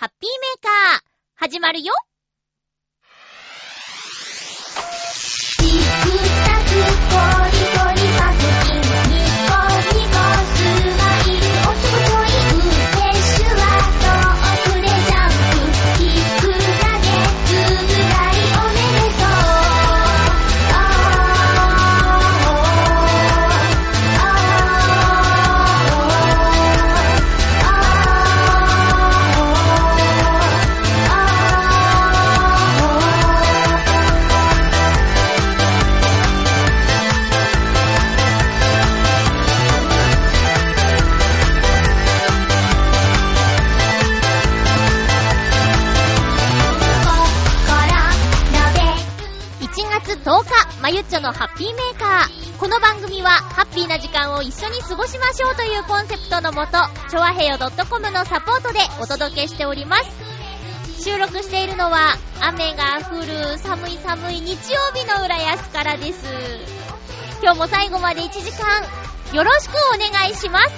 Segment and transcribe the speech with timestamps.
[0.00, 1.02] ハッピーメーカー、
[1.34, 1.92] 始まるよ。
[50.92, 52.58] ゆっちょのハッピーメーカー。
[52.58, 56.72] この番組は、ハッピーな時間を一緒に過ごしましょうというコンセプトのもと、
[57.08, 61.04] ちょわへよ .com のサポートでお届けしております。
[61.04, 66.26] 収録しているのは、雨が降る寒い寒い日曜日の浦安からです。
[67.40, 68.82] 今日も最後まで1時間、
[69.32, 70.72] よろしくお願いします。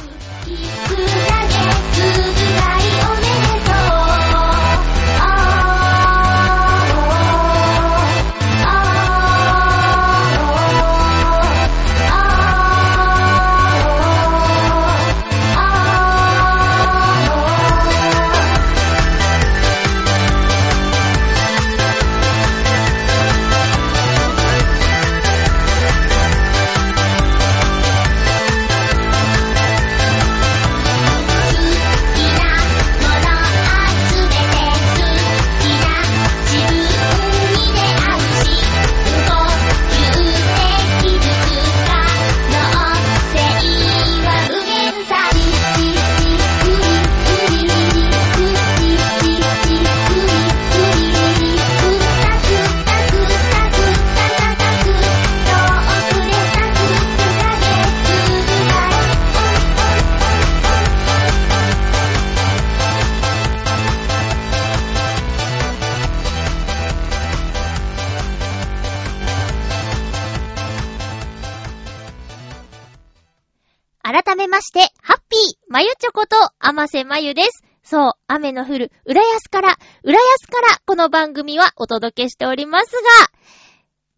[77.04, 77.62] まゆです。
[77.84, 83.00] そう、雨の降る、浦安から、浦安から、この番組はお届けしておりますが、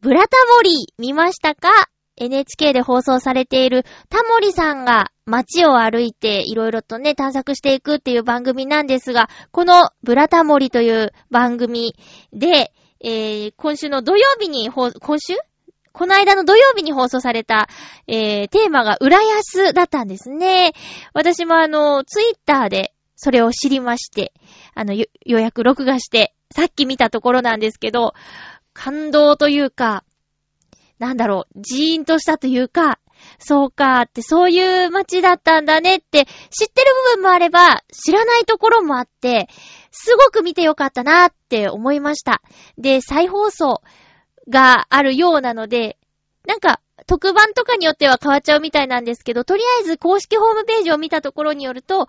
[0.01, 1.69] ブラタモリ、見ましたか
[2.17, 11.95] ?NHK で放送されている、タモリさんが街を歩いていろいろとね、探索していくっていう番組なんですが、このブラタモリという番組
[12.33, 15.35] で、えー、今週の土曜日に、今週？
[15.95, 17.69] この間の土曜日に放送された、
[18.09, 20.73] えー、テーマが浦安だったんですね。
[21.15, 24.33] 私もあの、ツイッターでそれを知りまして、
[24.75, 25.07] あの、予
[25.39, 28.13] 約録画して、さっき見たところなんですけど、
[28.73, 30.03] 感動というか、
[30.99, 32.99] なんだろう、ジーンとしたというか、
[33.39, 39.49] そうかって、そういう街だったんだねって、知ってる部分もあれば、知らないところもあって、
[39.93, 42.43] すごく見てよかったなって思いました。
[42.79, 43.81] で、再放送
[44.49, 45.99] があるようなので、
[46.47, 52.09] なんか、特番とかによっては変わっちゃうみたいなんですけど、とりあえず公式ホームページを見たところによると、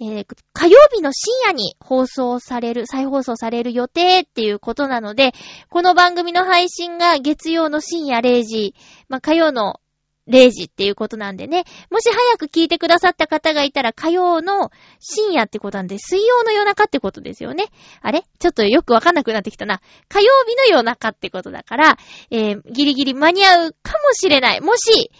[0.00, 5.32] えー火曜日の深夜に放送される、再放送される予定っていうことなので、
[5.68, 8.74] この番組の配信が月曜の深夜0時、
[9.08, 9.80] まあ、火曜の
[10.28, 17.66] 0時っていうことなんでね、もし早く聞いてくださった方がいたら火曜の深夜ってことなんで、水曜の夜中ってことですよね。
[18.00, 18.24] あれ？
[18.38, 19.80] ちょっとよくわかんなくなってきたな。
[20.08, 21.98] 火曜日の夜中ってことだから、
[22.30, 24.60] えー、ギリギリ間に合うかもしれない。
[24.60, 25.10] もし、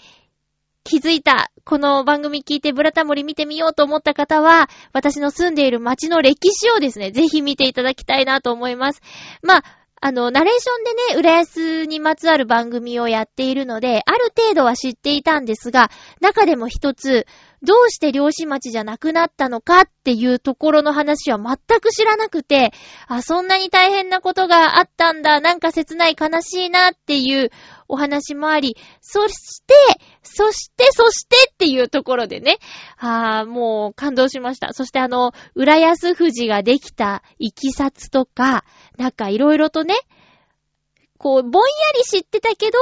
[0.84, 9.00] 気づいた、この番組聞いてブラタモリ見てみようと思った方は、私の住んでいる街の歴史をですね、ぜひ見ていただきたいなと思います。
[9.42, 9.64] まあ、
[10.06, 17.26] あの、ナレーションでね、浦安にまつわる番組をやっているので、ある程度は知っていたんですが、中でも一つ、
[17.64, 22.72] どうして漁師町じゃなくなったのかっていうところの話は全く知らなくて、
[23.08, 27.50] あ、そんなに大変なことがあったんだ、なんか切ない悲しいなっていう
[27.88, 29.74] お話もあり、そして、
[30.22, 32.58] そして、そしてっていうところでね、
[32.98, 34.72] あーもう感動しました。
[34.72, 38.64] そしてあの、浦安富士ができたいきさつとか、
[38.98, 39.94] なんかいろいろとね、
[41.18, 42.78] こう、ぼんやり知ってたけど、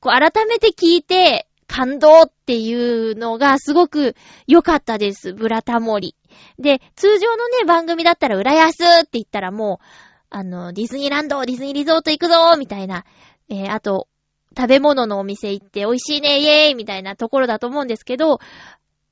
[0.00, 2.72] こう、改めて聞いて、感動ってい
[3.12, 4.14] うのがすごく
[4.46, 5.32] 良かったです。
[5.32, 6.16] ブラタモリ。
[6.58, 9.84] で、通常のね、番組だったら、浦安って言ったらもう、
[10.30, 13.04] あの、ディズニーランド、ディズニーリゾート行くぞみたいな、
[13.48, 14.08] えー、あと、
[14.56, 18.38] 食べ物のお店行って美味しいね、イエーイみたいなところだと思うんですけど、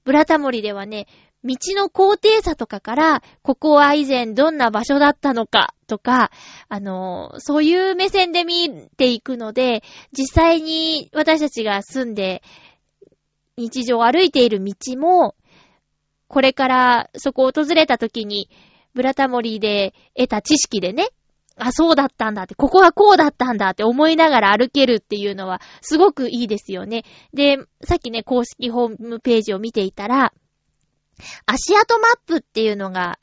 [0.05, 1.07] ブラタモリではね、
[1.45, 6.31] 道の高低差とかから、ここは以前どんな場所だったのかとか、
[6.69, 9.83] あの、そういう目線で見ていくので、
[10.17, 12.43] 実際に私たちが住んで、
[13.57, 15.35] 日常歩いている道も、
[16.29, 18.49] これからそこを訪れた時に、
[18.95, 21.09] ブラタモリで得た知識でね、
[21.57, 27.05] あ、そうだったんだって、ここはこうだったんだって思いながら歩けるっていうのは、すごくいいですよね。
[27.35, 30.33] で、さっきね、公式ホームページを見ていたら、
[31.47, 33.19] 足跡マップっていうのが、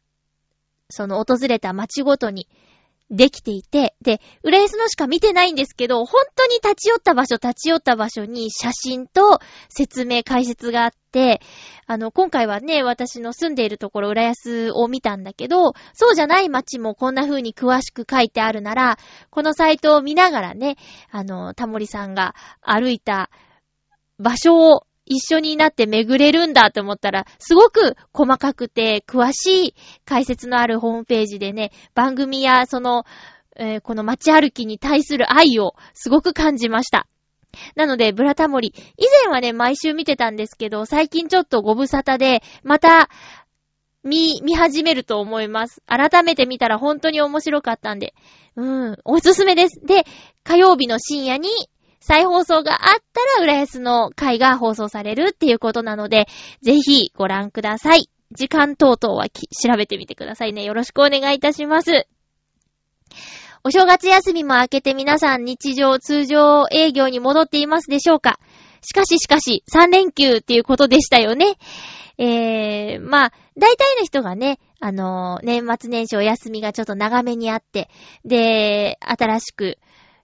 [0.90, 2.48] その訪れた街ごとに
[3.12, 11.42] できていて、で、浦安のしか見てないんですけど、本当に立ち寄った場所、立ち寄った場所に写真と説明、解説があって、
[11.88, 19.00] あの、今回はね、私の住んでいるところ、浦安を見たんだけど、そうじゃない街もこんな風に詳しく書いてあるなら、
[19.32, 20.78] このサイトを見ながらね、
[21.10, 23.32] あの、タモリさんが歩いた
[24.20, 29.76] 場所を一緒になって巡れるんだと思ったら、すごく細かくて詳しい
[30.06, 33.06] 解説のあるホームページでね、番組やその、
[33.58, 37.08] えーこの街歩きに対する愛をすごく感じました。
[37.76, 43.10] なので、ブラタモリ、以前はね、毎週見てたんですけど、最近ちょっとご無沙汰で、また、
[44.04, 45.82] 見、見始めると思います。
[45.86, 48.14] 改めて見たら本当に面白かったんで。
[48.56, 49.82] うん、おすすめです。
[49.86, 50.06] で、
[50.44, 51.50] 火曜日の深夜に
[52.00, 56.28] 再放送があったら、浦安の回が放送されるっていうことなので、
[56.62, 58.10] ぜひご覧ください。
[58.32, 59.42] 時間等々は調
[59.78, 60.64] べてみてくださいね。
[60.64, 62.08] よろしくお願いいたします。
[63.64, 68.40] お正月休みも明けて皆さん日常、通常営業に戻っていますでしょうか？
[68.82, 71.56] しかししかし、3連休っていうことでしたよね。
[72.18, 77.90] えー、まあ、大体の人がね、あのー年末年始お休みがちょっと長めにあって、
[78.24, 79.78] で、新しく、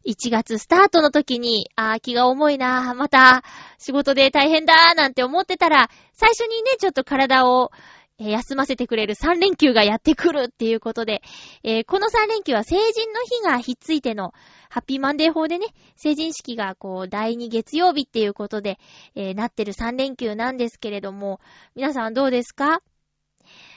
[0.07, 3.43] 1月スタートの時に、あー気が重いなまた
[3.79, 7.71] 仕事で大変だなんて思ってたら、最初にね、ちょっと体を、
[8.19, 11.21] えー休ませてくれる3連休がやってくるっていうことで、
[11.63, 14.31] えーこの3連休は成人の日がひっついての、
[14.69, 15.65] ハッピーマンデー法でね、
[15.97, 18.79] 成人式がこう、第2月曜日っていうことで、
[19.15, 21.41] えーなってる3連休なんですけれども、
[21.75, 22.81] 皆さんどうですか？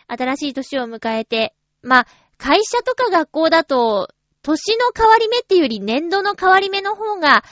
[0.07, 2.07] 新しい年を迎えて、まあ、
[2.39, 4.09] 会社とか学校だと、
[4.49, 7.45] 年の変わり目っていうより年度の変わり目の方が、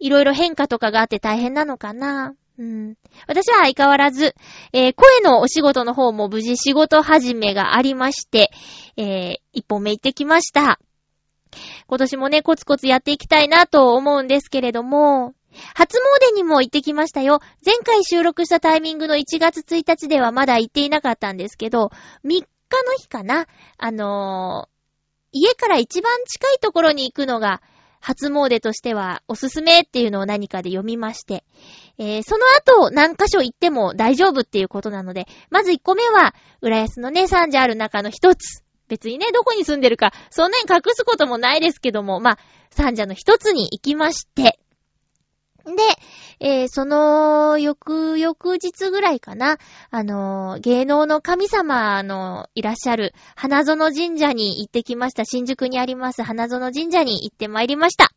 [0.00, 2.34] いろいろ変化とかがあって大変なのかな。
[2.58, 2.94] うん。
[3.26, 4.34] 私は相変わらず、
[4.72, 8.50] えー声のお仕事の方も無事仕事始めがありまして、
[8.96, 10.80] えー一本目行ってきました。
[11.86, 15.34] 今年もね、コツコツやっていきたいなと思うんですけれども、
[15.74, 17.40] 初詣にも行ってきましたよ。
[17.64, 21.90] 前回収録したタイミングの1月1日ではまだ行っていなかったんですけど、
[22.24, 22.46] 3日の
[22.98, 23.46] 日かな
[23.78, 24.79] あのー
[25.32, 27.62] 家から一番近いところに行くのが、
[28.00, 31.44] 初詣としてはおすすめっていうのを何かで読みまして、
[31.98, 38.64] えーその後何箇所行っても大丈夫っていうことなので、まず1個目は、浦安のね、三者ある中の一つ。
[38.88, 42.38] 別にね、どこに住んでるか、そんなに隠すこともないですけども、まあ、
[42.70, 44.58] 三者の一つに行きまして、
[45.64, 45.72] で、
[46.40, 49.58] えーその、翌、翌日ぐらいかな、
[49.90, 55.24] あのー芸能の神様のいらっしゃる花園神社に行ってきました。
[55.24, 58.10] 新宿にあります花園神社に行ってまいりました。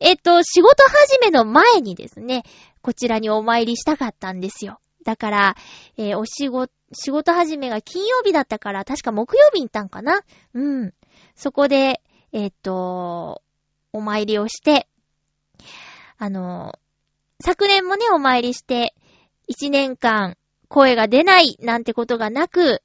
[0.00, 2.42] えっと、仕事始めの前にですね、
[2.82, 4.80] こちらにお参りしたかったんですよ。
[5.04, 5.56] だから、
[5.96, 10.22] えお仕事、仕事始めが金曜日だったから、確か木曜日に行ったんかな？
[10.54, 10.94] うん。
[11.34, 12.00] そこで、
[12.32, 13.42] えっと、
[13.92, 14.88] お参りをして、
[16.18, 16.78] あの、
[17.40, 18.94] 昨年もね、お参りして、
[19.46, 20.36] 一年間
[20.68, 22.82] 声が出ないなんてことがなく、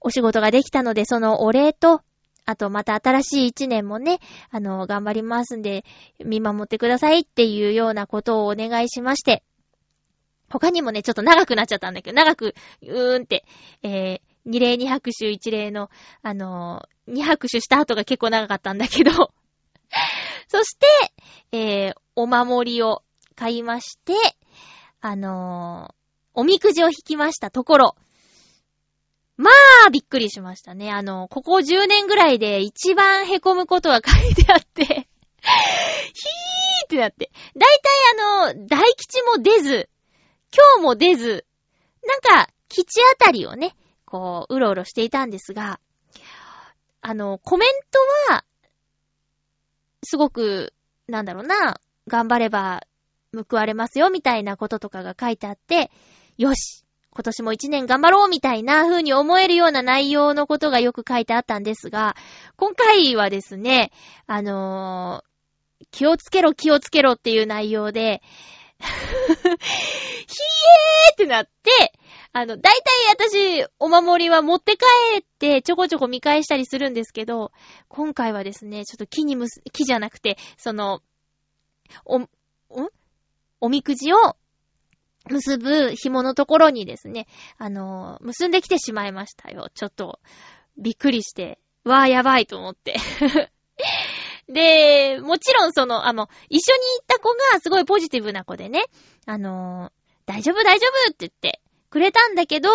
[0.00, 2.02] お仕事ができたので、そのお礼と、
[2.44, 4.20] あとまた新しい一年もね、
[4.50, 5.84] あの、頑張りますんで、
[6.24, 9.42] 見守ってくださいっていうようなことをお願いしまして、
[10.48, 13.44] 他にもね、ちょっと長くなっちゃったんだけど、長く、うーんって、
[13.82, 15.90] えー、二礼二拍手一礼の、
[16.22, 19.32] あのー二拍手した後が結構長かったんだけど、
[20.48, 20.86] そして、
[21.52, 23.02] えー、お守りを
[23.36, 24.14] 買いまして、
[25.00, 25.98] あのー
[26.38, 27.96] おみくじを引きましたところ、
[29.36, 29.50] ま
[29.88, 30.92] あ、びっくりしましたね。
[30.92, 35.04] あの、ここ10年ぐらいで一番凹むことが書いてあって、ヒー
[36.84, 37.32] ってなって。
[37.56, 39.90] だいたいあの、大吉も出ず、
[40.54, 41.44] 今日も出ず、
[42.06, 43.74] なんか、吉あたりをね、
[44.04, 45.80] こう、うろうろしていたんですが、
[47.00, 47.68] あの、コメン
[48.28, 48.44] トは、
[50.04, 50.72] すごく、
[51.06, 52.82] なんだろうな、頑張れば
[53.34, 55.90] 報われますよ、みたいなこととかが書いてあって、
[56.36, 62.14] よし今年も一年頑張ろうみたいな風に思えるような内容のことがよく書いてあったんですが、
[62.56, 63.90] 今回はですね、
[64.26, 65.28] あのー
[65.92, 68.20] 気をつけろ気をつけろっていう内容で、
[68.78, 71.92] ひえーってなって、
[72.38, 72.72] あの、大体
[73.10, 74.84] 私、お守りは持って帰
[75.18, 77.50] ってちょこちょこ見返したりするんですけど、
[77.88, 81.00] 今回はですね、ちょっと木にむす、木じゃなくて、その、
[82.04, 82.28] お、ん
[83.60, 84.36] おみくじを
[85.28, 87.26] 結ぶ紐のところにですね、
[87.56, 89.68] あの、結んできてしまいましたよ。
[89.74, 90.20] ちょっと、
[90.76, 92.94] びっくりして、わーやばいと思って。
[94.48, 98.84] で、もちろんその、あの、一緒に行った子がすごいポジティブな子でね、
[99.26, 99.90] あの
[100.24, 101.60] 大丈夫大丈夫って言って
[101.98, 102.70] くれたんだけど、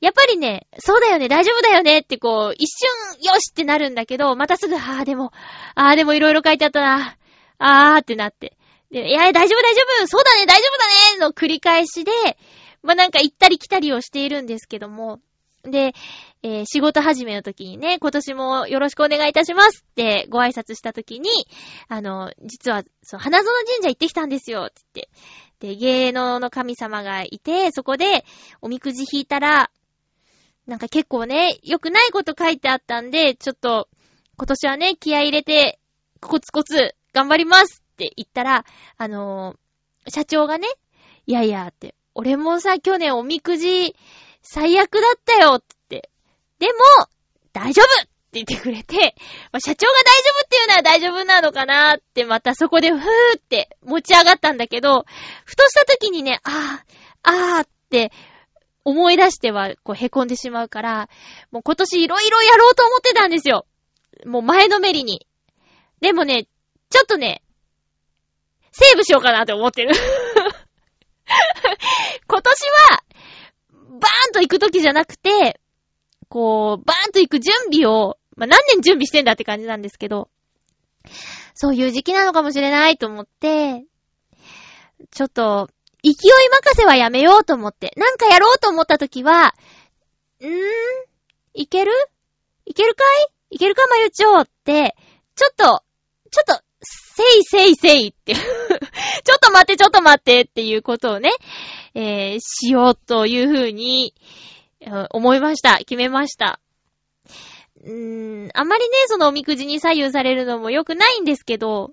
[0.00, 2.88] やっぱりね、そうだよね、大丈夫だよねってこう、一瞬、
[3.24, 5.32] よしってなるんだけど、またすぐ、ああ、でも、
[5.74, 7.16] ああ、でもいろいろ書いてあったな、
[7.58, 8.56] あーってなって。
[8.90, 12.12] で、いや、大丈夫大丈夫そうだね大丈夫だねの繰り返しで、
[12.82, 15.20] まあ、なんか行ったり来たりをしているんですけども、
[15.62, 15.94] で、
[16.42, 21.28] えー仕事始めの時にね、今年もよろしくお願いいたしますってご挨拶した時に、
[21.88, 25.10] あの、実は、そう、花園神社行ってきたんですよって言って。
[25.62, 28.24] で、芸能の神様がいて、そこで
[28.60, 29.70] おみくじ引いたら、
[30.66, 33.88] なんか結構ね、良くないこと書いてあったんで、ちょっと、
[34.36, 35.78] 今年はね、気合入れて、
[36.20, 38.64] コツコツ、頑張りますって言ったら、
[38.96, 40.66] あのー社長がね、
[41.26, 43.94] いやいやって、俺もさ、去年おみくじ、
[44.42, 46.10] 最悪だったよって。
[46.58, 46.72] でも、
[47.52, 49.14] 大丈夫って言ってくれて、
[49.52, 52.98] まあ社長が大丈夫っていうのは大丈夫なのかなって、またそこでふー
[53.36, 55.04] って持ち上がったんだけど、
[55.44, 58.10] ふとした時にね、あー、あーって
[58.84, 61.10] 思い出しては、こう、凹んでしまうから、
[61.50, 63.66] もう今年いろいろやろうと思ってたんですよ。
[64.24, 65.26] もう前のめりに。
[66.00, 66.46] でもね、
[66.88, 67.42] ちょっとね、
[68.72, 69.94] セーブしようかなって思ってる。
[72.26, 73.04] 今年は、
[74.00, 75.60] バーンと行く時じゃなくて、
[76.28, 80.28] こう、バーンと行く準備を、まあ、何年準備してんだって感じなんですけど、
[81.54, 83.84] そういう時期なのかもしれないと思って、
[85.10, 85.68] ちょっと、
[86.02, 89.54] 勢い任せはやめようと思って、なんかやろうと思った時は、
[90.40, 90.48] んー
[91.54, 91.92] いける？
[92.64, 93.04] いけるか
[93.50, 93.56] い？
[93.56, 94.96] いけるかまゆちょうって、
[95.36, 95.82] ちょっと、
[96.30, 98.40] ちょっと、せいせいせいって、 ちょ
[99.36, 101.30] っと待って、ちょっと待ってっていうことをね、
[101.94, 104.14] えー、しようというふうに、
[105.10, 105.78] 思いました。
[105.78, 106.58] 決めました。
[107.82, 111.92] うーん、あまりね、そのおみくじに左右されるのも良くないんですけど、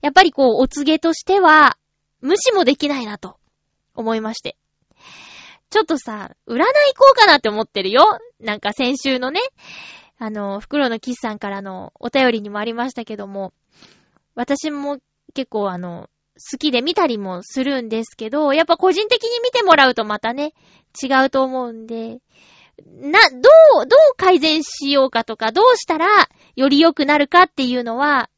[0.00, 1.76] やっぱりこう、お告げとしては、
[2.20, 3.38] 無視もできないなと、
[3.94, 4.56] 思いまして。
[5.70, 6.64] ちょっとさ、占い行
[6.96, 8.18] こうかなって思ってるよ。
[8.40, 9.40] なんか先週のね、
[10.18, 13.52] あの、袋のキスさんからのお便りにもありましたけども、
[14.36, 14.98] 私も
[15.34, 20.52] 結構あの、好きで見たりもするんですけど、やっぱ個人的に見てもらうとまたね、
[21.02, 22.18] 違うと思うんで、
[22.86, 23.36] な、ど
[23.82, 26.06] う、どう改善しようかとか、どうしたら
[26.56, 28.30] より良くなるかっていうのは、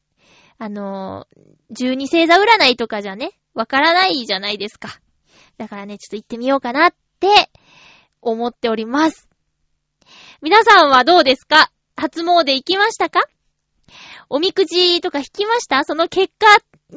[0.59, 1.27] あの、
[1.71, 5.01] 十二星座占いとかじゃね、わからないじゃないですか。
[5.59, 7.51] だからね、ちょっと行ってみようかなって
[8.21, 9.29] 思っております。
[10.43, 11.71] 皆さんはどうですか？
[11.97, 13.23] 初詣行きましたか？
[14.29, 15.85] おみくじとか引きました？
[15.85, 16.47] その結果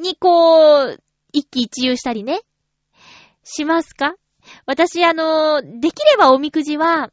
[0.00, 2.40] にこう、一喜一憂したりね。
[3.44, 4.14] しますか？
[4.66, 7.10] 私、あの、できればおみくじは、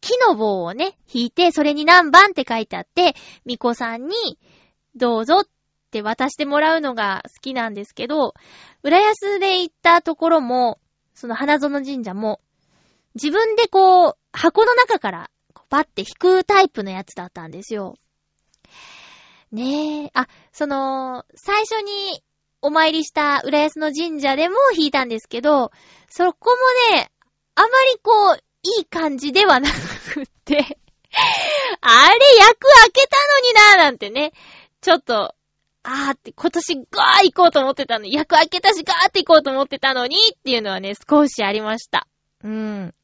[0.00, 3.14] 木の棒をね、引いて、それに何番って書いてあって、
[3.44, 4.38] みこさんに、
[4.94, 5.48] どうぞっ
[5.90, 8.34] て渡してもらうのが好きなんですけど、
[8.82, 10.80] 浦安で行ったところも、
[11.14, 12.40] その花園神社も、
[13.14, 15.30] 自分でこう、箱の中から、
[15.68, 17.96] パッて引くタイプのやつだったんですよ。
[19.52, 20.10] ねえ。
[20.14, 22.22] あ、その、最初に
[22.62, 25.70] お参りした浦安の神社でも引いたんですけど、
[26.08, 26.50] そこ
[26.90, 27.10] もね、
[27.54, 30.78] あまりこう、いい感じではなくって、
[31.80, 34.32] あれ、役開けたのになーなんてね、
[34.80, 35.34] ちょっと、
[35.82, 36.86] あーって、今年ガー
[37.24, 42.06] 行こうと思ってたのに、役開けたしガーって行こうと思ってたのにっていうのはね、少しありました。
[42.44, 42.94] うん。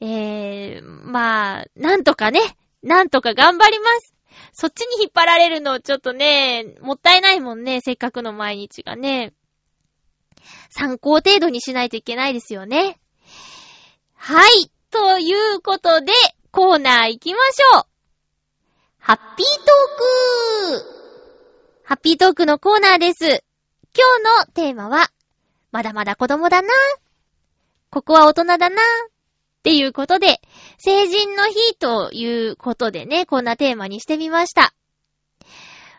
[0.00, 2.40] えー、まあ、なんとかね、
[2.82, 4.14] なんとか頑張ります。
[4.52, 9.32] そっちに引っ張られるのちょっとね、もったいないもんね、せっかくの毎日がね。
[10.70, 12.98] 参考程度にしないといけないですよね。
[14.24, 14.70] はい。
[14.92, 16.12] ということで、
[16.52, 17.82] コーナー行きましょう。
[18.98, 20.84] ハッピートーク
[21.82, 23.24] ハッピートークのコーナーです。
[23.24, 23.34] 今
[24.44, 25.08] 日のテーマは、
[25.72, 26.68] まだまだ子供だな。
[27.90, 28.76] ここは大人だな。
[28.76, 28.76] っ
[29.64, 30.40] ていうことで、
[30.78, 34.72] 成人の日ということでね、こんなテーマにしてみました。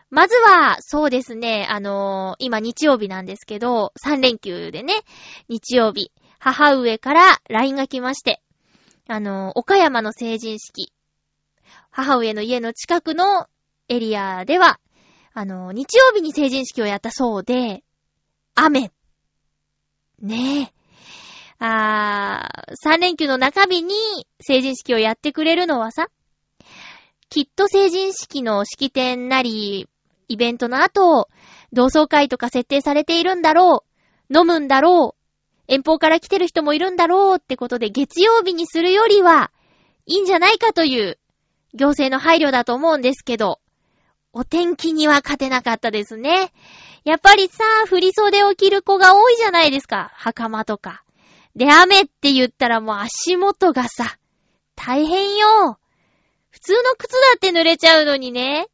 [0.08, 4.94] まずは、そうですね、あのー今日曜日なんですけど、3連休でね、
[5.50, 6.10] 日曜日、
[6.44, 8.42] 母上から LINE が来まして、
[9.08, 10.92] あの岡山の成人式、
[11.90, 13.46] 母上の家の近くの
[13.88, 14.78] エリアでは、
[15.32, 17.82] あの日曜日に成人式をやったそうで、
[18.54, 18.92] 雨。
[20.20, 20.72] ねえ。
[21.60, 23.94] あー、3連休の中日に
[24.38, 26.08] 成人式をやってくれるのはさ、
[27.30, 29.88] きっと成人式の式典なり、
[30.28, 31.30] イベントの後、
[31.72, 33.86] 同窓会とか設定されているんだろ
[34.30, 34.38] う。
[34.38, 35.13] 飲むんだろう。
[35.66, 39.50] 遠方から来てる人もいるんだろうってことで月曜日にするよりは、
[40.06, 41.18] いいんじゃないかという
[41.74, 43.60] 行政の配慮だと思うんですけど、
[44.32, 46.52] お天気には勝てなかったですね。
[47.04, 50.10] やっぱりさ、振り袖を着る子が多いじゃないですか。
[50.14, 51.04] 袴とか。
[51.54, 54.18] で、雨って言ったらもう足元がさ、
[54.74, 55.78] 大変よ。
[56.50, 58.66] 普通の靴だって濡れちゃうのにね。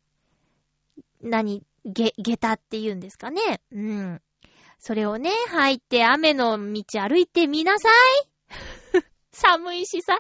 [1.23, 3.61] 何、げ、下駄って言うんですかね。
[3.73, 4.23] うん。
[4.81, 7.93] それをね、履いて雨の道歩いてみなさい。
[9.31, 10.19] 寒いしさ、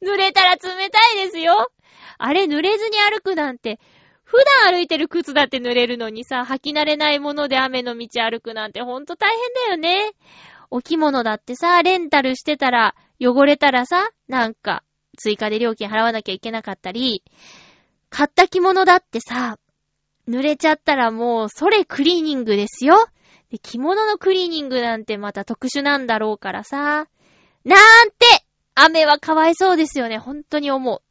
[0.00, 0.60] 濡れたら冷
[0.90, 1.72] たいですよ。
[2.16, 3.80] あれ濡れずに歩くなんて、
[4.22, 10.12] 普段歩いてる靴だって濡れるのにさ、履き慣れないもので雨の道歩くなんてほんと大変だよね。
[10.70, 14.84] お着物だってさ、レンタルしてたら、汚れたらさ、なんか、
[15.18, 17.24] 追加で料金払わなきゃいけなかったり、
[18.08, 19.58] 買った着物だってさ、
[20.28, 22.96] 濡れちゃったらもう、それクリーニングですよ。
[23.50, 27.08] で、着物のクリーニングなんてまた特殊なんだろうからさ。
[27.64, 28.26] なんて
[28.74, 30.18] 雨はかわいそうですよね。
[30.18, 31.02] 本当に思う。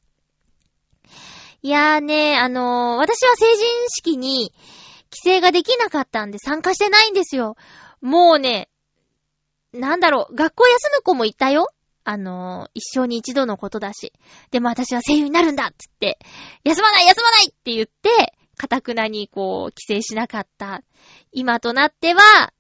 [1.62, 4.54] いやーね、あのー、私は成人式に
[5.10, 7.58] 帰省ができなかったんで参加してないんですよ。
[8.02, 8.70] もうね、
[9.74, 11.70] なんだろう、学校休む子もいたよ。
[12.04, 14.14] あのー、一生に一度のことだし。
[14.52, 16.20] でも私は声優になるんだっつって、
[16.64, 20.84] 休まない休まないって言って、かたくなにこう、帰省しなかった。
[21.36, 22.54] 今となっては、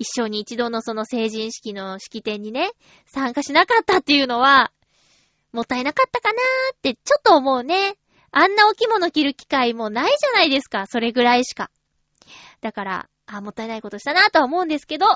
[0.00, 2.72] 一生に一度のその成人式の式典にね、
[3.06, 4.72] 参加しなかったっていうのは、
[5.52, 7.96] もったいなかったかなーってちょっと思うね。
[8.32, 10.86] あんなお着物着る機会もないじゃないですか。
[10.88, 11.70] それぐらいしか。
[12.60, 15.06] だから、あ、もったいないことしたなとは思うんですけど、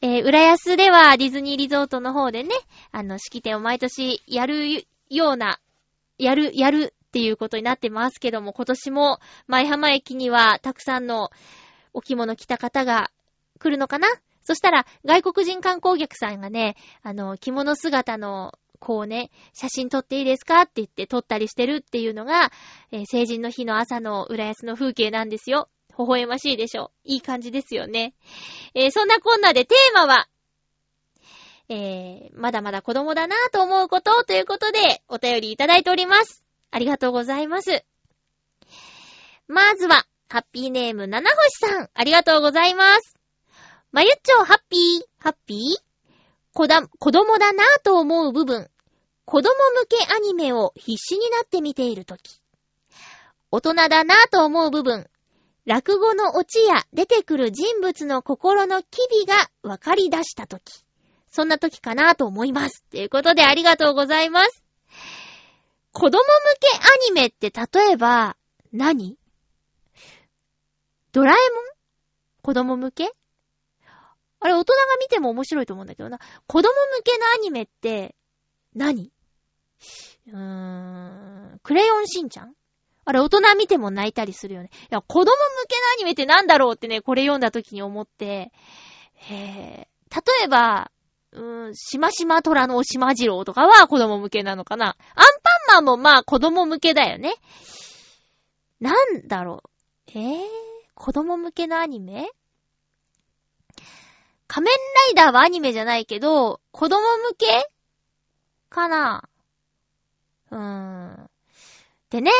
[0.00, 2.54] えー、浦安ではディズニーリゾートの方でね、
[2.92, 5.60] あの、式典を毎年やるような、
[6.16, 11.30] やる、やるっていうことになってますけども、今年も舞浜駅にはたくさんの
[11.92, 13.10] お着物着た方が
[13.58, 14.08] 来るのかな？
[14.42, 22.50] そしたら、外国人観光客さんがね、あの、着物姿の、こうね、写真撮っていいですかって言って撮ったりしてるっていうのが、
[22.90, 25.68] えー、成人の日の朝の浦安の風景なんですよ。
[25.98, 26.90] 微笑ましいでしょ？
[27.04, 28.14] いい感じですよね。
[28.74, 30.28] えー、そんなこんなでテーマは、
[31.68, 36.42] えー、まだまだ子供だなぁと思うことということで、お便りいただいております。
[36.70, 37.84] ありがとうございます。
[39.46, 43.16] まずは、ハッピーネーム七星さん、ありがとうございます。
[43.90, 45.58] まゆっちょハッピー、ハッピー？
[46.52, 48.70] 子だ、子供だなぁと思う部分。
[49.24, 52.40] 子供向けアニメを必死になって見ているとき。
[53.50, 55.10] 大人だなぁと思う部分。
[55.66, 60.84] 落語のオチや出てくる人物の心の機微が分かり出したとき。
[61.28, 62.84] そんなときかなと思います。
[62.92, 64.62] ということでありがとうございます。
[65.90, 66.22] 子供向
[66.60, 68.36] けアニメって例えば
[68.72, 69.16] 何、
[71.12, 71.64] ドラえもん？
[72.42, 73.12] 子供向け？
[74.40, 76.18] あれ、大人が見ても面白いと思うんだけどな。
[76.46, 78.14] 子供向けのアニメって
[78.74, 79.12] 何、
[80.28, 80.36] うー
[81.56, 82.54] ん、クレヨンしんちゃん？
[83.04, 84.70] あれ、大人見ても泣いたりするよね。
[84.72, 85.30] いや、子供向
[85.68, 88.52] けのアニメってなんだろうってね、これ読んだ時に思って、
[89.14, 90.90] へー、例えば、
[91.32, 94.86] うーん、しましま虎のしまじろうとかは子供向けなのかな。
[94.86, 94.94] アン
[95.74, 97.34] パンマンもまあ子供向けだよね。
[98.80, 99.62] なんだろ
[100.06, 100.10] う？
[100.12, 100.44] えー、
[100.94, 102.30] 子供向けのアニメ？
[104.46, 107.68] 仮面ライダーはアニメじゃないけど、子供向け
[108.68, 109.28] かな？
[110.50, 111.30] うーん。
[112.10, 112.32] でね、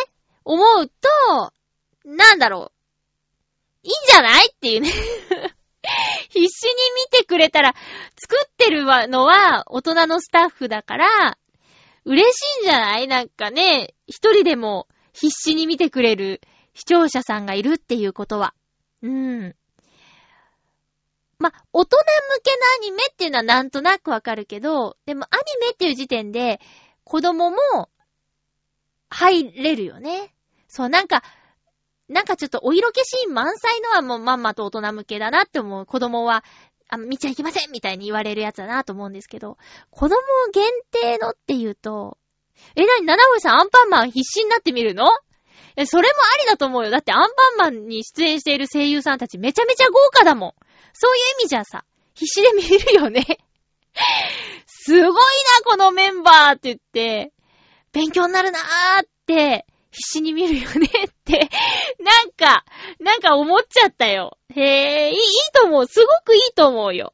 [0.45, 1.53] 思うと、
[2.05, 2.73] なんだろ
[3.85, 3.87] う。
[3.87, 4.91] いいんじゃないっていうね。
[6.29, 6.73] 必死に
[7.13, 7.75] 見てくれたら、
[8.19, 11.39] 作ってるのは大人のスタッフだから、
[12.05, 13.09] 嬉しいんじゃない？
[13.09, 16.41] なんかね、一人でも必死に見てくれる。
[16.75, 18.55] 視聴者さんがいるっていうことは。
[19.03, 19.57] うん。
[21.39, 22.05] ま、大人向
[22.43, 26.61] けのアニメっていうのはなんとなくわかるけど、でもアニメっていう時点で
[27.05, 27.57] 子供も
[29.09, 30.35] 入れるよね。
[30.69, 31.23] そう、なんか、
[32.09, 35.87] なんかちょっとお色気シーン満載のはもうまんまと大人向けだなって思う。
[35.87, 36.45] 子供は、
[36.89, 39.57] あ、見ちゃいけませんみたいに言われるやつだなと思うんですけど、
[39.91, 40.17] 子供
[40.53, 42.19] 限定のって言うと、
[42.77, 45.07] え、なに、七星さんアンパンマン必死になってみるの？
[45.77, 46.90] え、それもありだと思うよ。
[46.90, 47.20] だってアン
[47.59, 50.53] パンマンに出演している声優さんたちめちゃめちゃ豪華だもん。
[50.92, 53.25] そういう意味じゃさ、必死で見るよね。
[54.66, 55.16] すごいな、
[55.64, 57.33] このメンバーって言って、
[57.92, 58.62] 勉強になるなー
[59.05, 61.51] って必死に見るよねって、
[61.99, 62.64] なんか、
[63.01, 64.38] なんか思っちゃったよ。
[64.55, 65.20] へえ、いい、いい
[65.53, 65.87] と思う。
[65.87, 67.12] すごくいいと思うよ。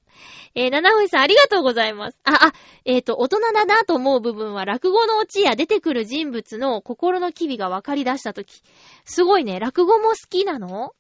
[0.59, 2.19] えー、七星さんありがとうございます。
[2.25, 2.53] あ、あ、
[2.87, 8.63] えっ、と、大人だなと思う部分は、落語のオチや出てくる人物の心の機微が分かり出したとき。
[9.05, 10.95] すごいね、落語も好きなの？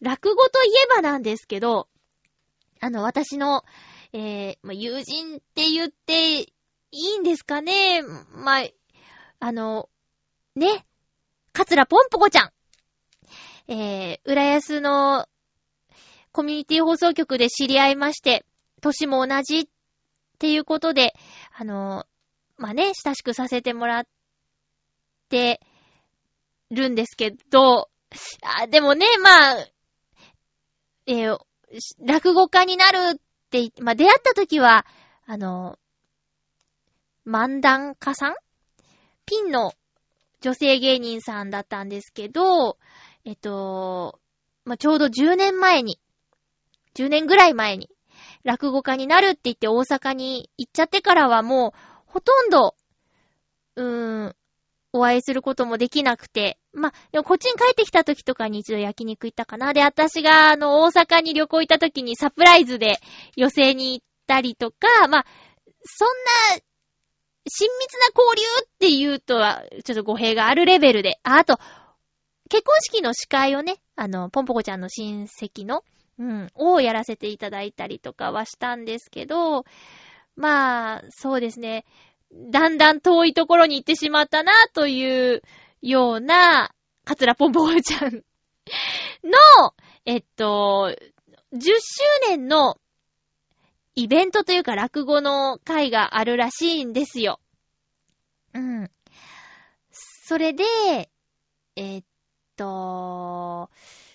[0.00, 1.88] 落語といえばなんですけど、
[2.80, 3.64] あの、私の、
[4.14, 6.46] えー、まあ、友人って言ってい
[6.90, 8.00] いんですかね？
[8.32, 8.64] まあ、
[9.40, 9.90] あの、
[10.56, 10.86] ね、
[11.52, 12.50] カツラポンポコちゃん。
[13.68, 15.26] えー、浦安の
[16.32, 18.46] コミュニティ放送局で知り合いまして、
[18.84, 19.64] 年も同じっ
[20.38, 21.14] ていうことで、
[21.56, 22.06] あの、
[22.56, 24.06] まあ、ね、親しくさせてもらっ
[25.28, 25.60] て
[26.70, 27.90] るんですけど、
[28.42, 29.66] あでもね、まあ、
[31.06, 31.38] えー
[32.00, 33.20] 落語家になるっ
[33.50, 34.86] て、まあ、出会った時は、
[35.26, 35.78] あの、
[37.26, 38.34] 漫談家さん？
[39.26, 39.72] ピンの
[40.40, 42.78] 女性芸人さんだったんですけど、
[43.24, 44.20] えっと、
[44.64, 45.98] まあ、ちょうど10年前に、
[46.94, 47.90] 10年ぐらい前に、
[48.44, 52.74] 落語家になるって言って大阪に行っちゃってからはもう、ほとんど、
[53.76, 54.36] うーん、
[54.92, 59.72] お会いすることもできなくて、まあ、でもこっちに帰ってきた時とかに一度焼肉行ったかな。
[59.72, 63.00] で、私があの、大阪に旅行行った時にサプライズで
[63.34, 65.26] 寄席に行ったりとか、まあ、
[65.84, 66.08] そん
[66.56, 66.62] な、
[67.46, 71.18] 親密な交流って言うとは、ちょっと語弊があるレベルで。
[71.24, 71.58] あ、あと、
[72.48, 75.82] 結婚式の司会をね、あの、ポンポコちゃんの親戚の、
[76.18, 79.64] うん、をやらせていただいたりとかはしたんですけど、
[80.36, 81.84] まあ、そうですね。
[82.32, 85.42] だんだん遠いところに行ってしまったな、という
[85.82, 86.74] ような、
[87.04, 89.74] カツラポンポコちゃんの、
[90.04, 90.94] えっと、
[91.52, 91.70] 10周
[92.28, 92.76] 年の
[93.94, 97.40] イベントというか落語の会があるらしいんですよ。
[98.54, 98.90] うん。
[99.90, 100.64] それで、
[101.76, 102.04] えっ
[102.56, 103.70] と、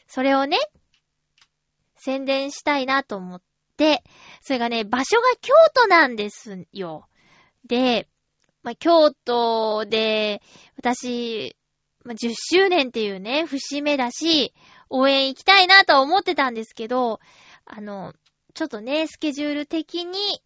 [0.07, 0.57] それをね、
[2.09, 3.41] 宣伝したいなと思っ
[3.77, 4.03] て、
[4.41, 7.07] それがね、場所が京都なんですよ。
[7.67, 8.07] で、
[8.63, 10.41] まあ、京都で、
[10.75, 11.55] 私、
[12.03, 14.55] まあ、10周年っていうね、節目だし、
[14.89, 17.19] 応援行きたいなとは思ってたんですけど、
[17.63, 18.15] あの、
[18.55, 20.41] ちょっとね、スケジュール的に、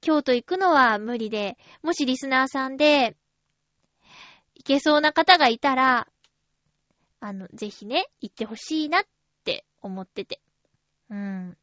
[0.00, 3.16] 京都行くのは無理で、もしリスナーさんで、
[4.54, 6.08] 行けそうな方がいたら、
[7.20, 9.04] あの、ぜひね、行ってほしいなっ
[9.82, 10.40] 思ってて。
[11.10, 11.56] うん。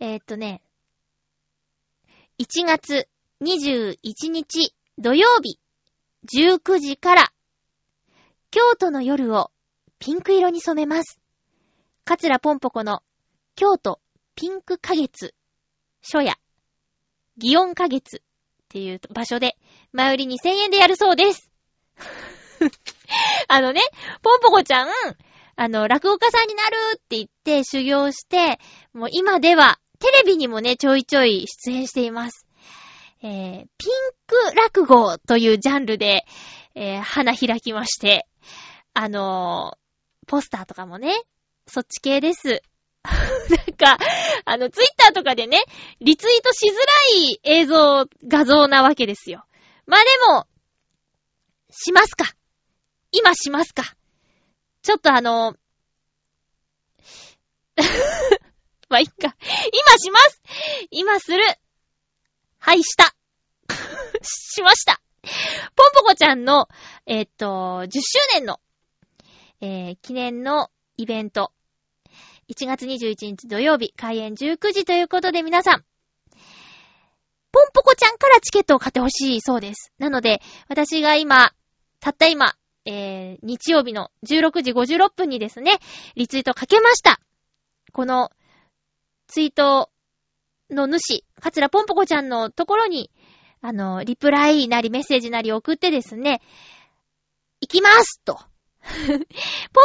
[0.00, 0.62] えーっとね、
[2.38, 3.08] 1月
[3.42, 3.96] 21
[4.30, 5.58] 日土曜日
[6.32, 7.32] 19時から、
[8.50, 9.50] 京都の夜を
[9.98, 11.20] ピンク色に染めます。
[12.04, 13.02] カツラポンポコの
[13.54, 14.00] 京都
[14.34, 15.34] ピンク花月
[16.02, 16.34] 書や、
[17.38, 18.20] 祇園花月っ
[18.68, 19.56] ていう場所で、
[19.92, 21.50] 前売り2000円でやるそうです。
[23.48, 23.80] あのね、
[24.22, 24.88] ポンポコちゃん、
[25.62, 28.58] あの、落語家さんになるって言って修行して、
[28.94, 32.46] もう今では、テレビにもね、ちょいちょい出演しています。
[33.22, 33.66] えー、ピン
[34.26, 36.24] ク落語というジャンルで、
[36.74, 38.26] えー、花開きまして、
[38.94, 39.80] あのー
[40.26, 41.12] ポスターとかもね、
[41.66, 42.62] そっち系です。
[43.04, 43.98] なんか、
[44.46, 45.62] あの、ツイッターとかでね、
[46.00, 46.82] リツイートしづら
[47.18, 49.44] い映像、画像なわけですよ。
[49.86, 50.46] まあでも、
[51.70, 52.32] しますか。
[53.12, 53.94] 今しますか。
[54.82, 55.56] ちょっとあの、
[58.88, 59.14] まあ、いっか。
[59.18, 60.42] 今します
[60.90, 61.44] 今する
[62.58, 63.14] はい、した。
[64.22, 65.00] しました。
[65.76, 66.68] ポンポコちゃんの、
[67.06, 68.00] えーっと、10周
[68.34, 68.60] 年の、
[69.60, 71.52] えー記念のイベント。
[72.48, 75.84] 1月21日土曜日、開演19時ということで皆さん、
[77.52, 79.92] ポンポコちゃんからチケットを買ってほしいそうです。
[79.98, 81.52] なので、私が今、
[82.00, 82.56] たった今、
[82.90, 85.78] えー、日曜日の16時56分にですね、
[86.16, 87.20] リツイートかけました。
[87.92, 88.30] この、
[89.28, 89.90] ツイート
[90.70, 93.12] の主、カツラポンポコちゃんのところに、
[93.60, 96.42] あの、リプライなりメッセージなり送ってですね、
[97.60, 98.40] 行きますと。
[98.82, 99.18] ポン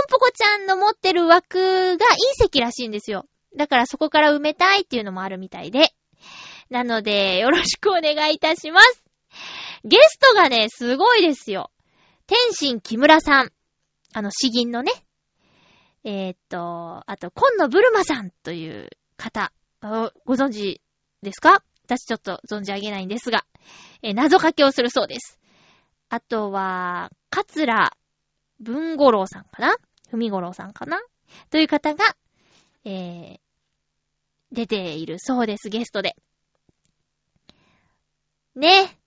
[0.09, 2.05] ポコちゃんの持ってる枠が
[2.39, 3.27] 隕石らしいんですよ。
[3.55, 5.91] だからそこから埋めたいっていうのもあるみたいで。
[6.71, 9.03] なので、よろしくお願いいたします。
[9.83, 11.69] ゲストがね、すごいですよ。
[12.27, 13.51] 天心木村さん。
[14.13, 14.91] あの、詩吟のね。
[16.03, 19.51] えーっと、あと、今野ブルマさんという方。
[20.25, 20.81] ご存知
[21.21, 21.63] ですか？
[21.83, 23.45] 私ちょっと存じ上げないんですが。
[24.01, 25.39] えー謎かけをするそうです。
[26.09, 27.95] あとは、桂
[28.59, 29.75] 文五郎さんかな？
[30.11, 30.99] 文五郎さんかな？
[31.51, 32.15] という方が、
[32.85, 33.39] えー、
[34.51, 36.15] 出ているそうです、ゲストで。
[38.55, 38.97] ね。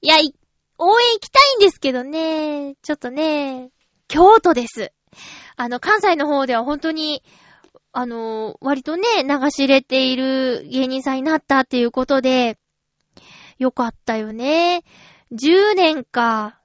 [0.00, 0.34] いや、い
[0.78, 2.74] 応援行きたいんですけどね。
[2.82, 3.70] ちょっとね、
[4.08, 4.92] 京都です。
[5.56, 7.22] あの、関西の方では本当に、
[7.92, 12.58] あの、割とね、流し入れている芸人さんになったっていうことで、
[13.58, 14.84] よかったよね。
[15.32, 16.60] 10年か。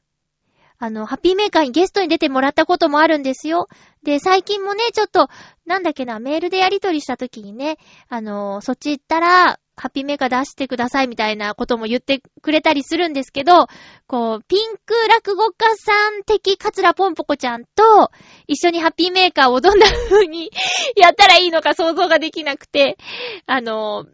[0.78, 3.68] あの、ハッピーメーカーにゲストに出てもらったこともあるんですよ。
[4.04, 5.30] で、最近もね、ちょっと、
[5.66, 7.78] なんだっけな、メールでやり取りした時にね、
[8.10, 13.66] あの、そっち行ったら、ハッピーメーカー出してくださいみたいなことも言ってくれたりするんですけど、
[14.06, 18.12] こう、ピンク落語家さん的カツラポンポコちゃんと
[18.46, 20.52] 一緒にハッピーメーカーをどんな風に
[20.96, 23.00] やったらいいのか想像ができなくて、
[23.48, 24.06] あの、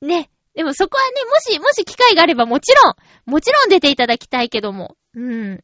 [0.00, 0.30] ね。
[0.54, 2.94] でもそこはね、もし、もし機会があればもちろん、
[3.28, 4.96] もちろん出ていただきたいけども。
[5.16, 5.54] うん。
[5.54, 5.58] っ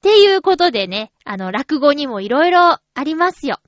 [0.00, 3.58] ていうことでね、あの、落語にもいろいろありますよ。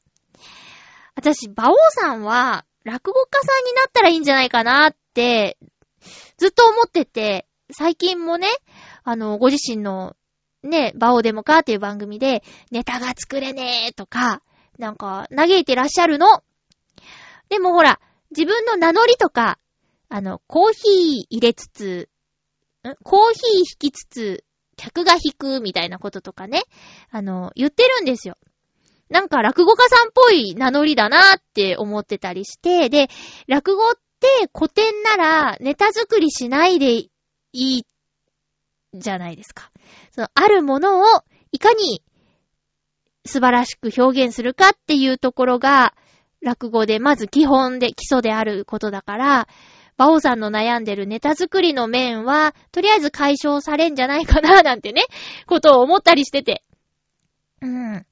[1.17, 5.59] 私、馬王さんは、落語家さんになったらいいんじゃないかなって、
[6.37, 8.49] ずっと思ってて、最近もね、
[9.03, 10.17] あの、ご自身の、
[10.63, 14.43] ね、馬王でもかっていう番組で、ネタが作れねーとか、
[14.79, 16.43] なんか、嘆いてらっしゃるの。
[17.49, 19.59] でもほら、自分の名乗りとか、
[20.09, 22.09] あの、コーヒー入れつつ、
[22.87, 22.95] ん？
[23.03, 24.45] コーヒー引きつつ、
[24.77, 26.63] 客が引くみたいなこととかね、
[27.11, 28.37] あの、言ってるんですよ。
[29.11, 33.09] なんか落語家さんっぽい名乗りだなって思ってたりして、で、
[33.47, 37.11] 落語って古典ならネタ作りしないでい
[37.53, 37.83] い
[38.95, 39.71] じゃないですか。
[40.11, 41.05] その、あるものを
[41.53, 42.03] いかに
[43.27, 45.95] 素晴らしく表現するかっていうところが、
[46.43, 49.49] 落語でまず基本で基礎であることだから、
[49.97, 55.03] バオさんの悩んでるネタ作りの面は、とりあえず解消されんじゃないかな、なんてね、
[55.47, 56.65] ことを思ったりしてて。
[57.63, 58.07] うん。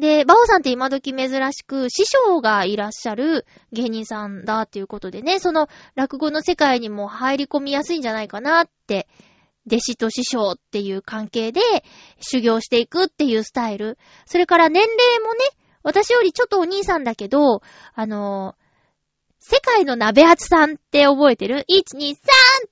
[0.00, 9.06] で、バオさんって今時珍しく師匠がいらっしゃる芸人さんだっていうことでね、その落語の世界にも入り込みやすいんじゃないかなって、
[9.66, 11.60] 弟子と師匠っていう関係で
[12.18, 13.98] 修行していくっていうスタイル。
[14.24, 15.40] それから年齢もね、
[15.82, 17.60] 私よりちょっとお兄さんだけど、
[17.94, 18.56] あの
[19.38, 22.16] 世界の鍋厚さんって覚えてる ?1、2、3っ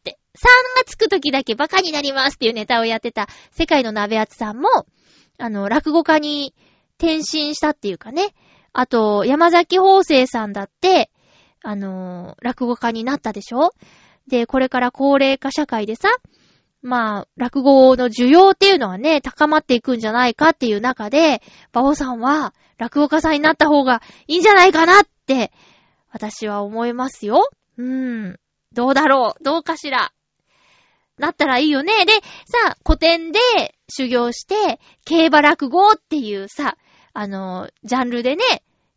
[0.02, 0.18] て。
[0.38, 0.44] 3
[0.78, 4.68] がつくときだけバカになりますっていうネタをやってた世界の鍋厚さんも、
[5.36, 6.54] あの、落語家に
[6.98, 8.34] 転身したっていうかね。
[8.72, 11.10] あと、山崎法生さんだって、
[11.62, 13.72] あの、落語家になったでしょ？
[14.28, 16.08] で、これから高齢化社会でさ、
[16.82, 21.42] まあ、落語の需要っていうのはね、高まっていくんじゃないかっていう中で、
[21.74, 25.50] 馬王さんは落語家さんになった方がいいんじゃないかなって、
[26.12, 27.48] 私は思いますよ。
[27.78, 28.40] うーん。
[28.72, 29.42] どうだろう？
[29.42, 30.12] どうかしら？
[31.18, 32.06] なったらいいよね。
[32.06, 32.12] で、
[32.46, 33.40] さ、古典で
[33.90, 36.76] 修行して、競馬落語っていうさ、
[37.20, 38.44] あの、ジャンルでね、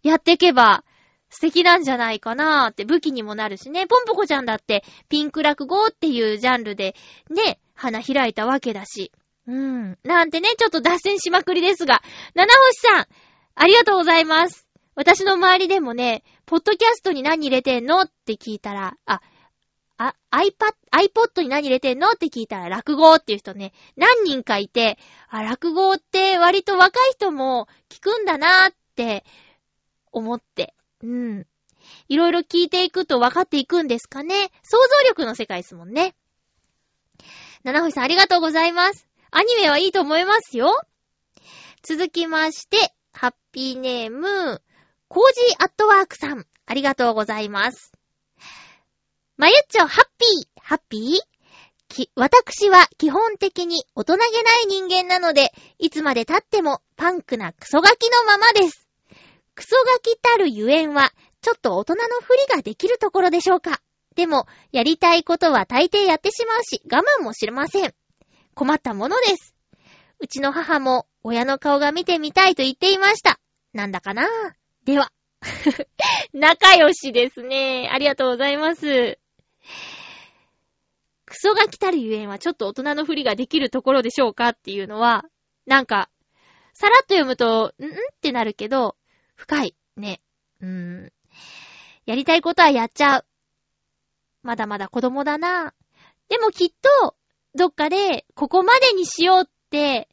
[0.04, 0.84] やっていけば
[1.32, 3.88] 素敵なんじゃないかなーって武器にもなるしね。
[3.88, 6.96] ポンポコちゃんだってピンク落語っていうジャンルで
[7.32, 9.12] ね、花開いたわけだし。
[9.48, 9.98] うん。
[10.04, 12.04] なんてね、ちょっと脱線しまくりですが、
[12.36, 13.08] 七星さん、
[13.56, 14.68] ありがとうございます。
[14.94, 18.02] 私の周りでもね、ポッドキャストに何入れてんの？
[18.02, 19.22] って聞いたら、あ、
[20.04, 24.98] あ、iPad、iPod に何入れてんのって聞いたら、落語っていう人ね、何人かいて、
[25.30, 29.24] あ、落語って割と若い人も聞くんだなーって
[30.12, 30.74] 思って。
[31.04, 31.46] うん。
[32.08, 34.50] いろいろ聞いていくと分かっていくんですかね。
[34.64, 36.16] 想像力の世界ですもんね。
[37.64, 39.08] 七星さんありがとうございます。
[39.30, 40.82] アニメはいいと思いますよ。
[41.84, 44.64] 続きまして、ハッピーネーム、
[45.08, 47.92] コージーアットワークさん、ありがとうございます。
[49.42, 51.20] まゆっちょ、ハッピー、ハッピー？
[51.88, 58.88] き、私は基本的に大人げない人間なので、いつまで経ってもパンクなクソガキのままです。
[59.56, 63.82] クソガキたるゆえんは、ちょっと大人のふりができるところでしょうか。
[64.16, 67.96] でも、やりたいことは大抵やってしまうし、我慢もしれません。
[68.54, 69.56] 困ったものです。
[70.20, 73.40] うちの母も、親の顔が見てみたいと言っていました。
[73.74, 74.28] なんだかな？
[74.86, 75.12] では。
[76.32, 77.90] 仲良しですね。
[77.92, 79.18] ありがとうございます。
[81.26, 85.24] クソが来たるゆえんはちょっと大人のふりができるところでしょうかっていうのは、
[85.66, 86.10] なんか、
[86.74, 87.86] さらっと読むと、ん？
[87.86, 87.88] ん？
[87.88, 88.98] ってなるけど、
[89.36, 89.76] 深い。
[89.96, 90.22] ね。
[90.60, 91.14] うーん。
[92.06, 93.26] やりたいことはやっちゃう。
[94.44, 95.74] まだまだ子供だな。
[96.28, 96.70] でもきっ
[97.00, 97.16] と、
[97.56, 100.10] どっかで、ここまでにしようって、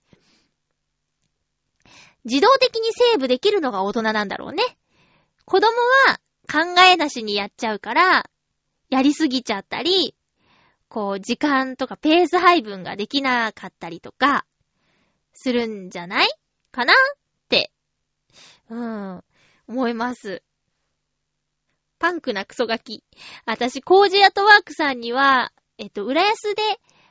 [2.24, 4.62] 自動的にセーブできるのが大人なんだろうね。
[5.44, 5.68] 子供
[6.06, 6.20] は
[6.52, 8.30] 考えなしにやっちゃうから、
[8.88, 10.14] やりすぎちゃったり、
[10.88, 14.46] こう、時間とかペース配分ができなかったりとか、
[15.34, 16.28] するんじゃない
[16.72, 16.92] かな？
[16.92, 16.96] っ
[17.48, 17.70] て、
[18.70, 19.24] うん、
[19.68, 20.42] 思います。
[21.98, 23.04] パンクなクソガキ。
[23.44, 26.62] 私、コージアトワークさんには、えっと、浦安で、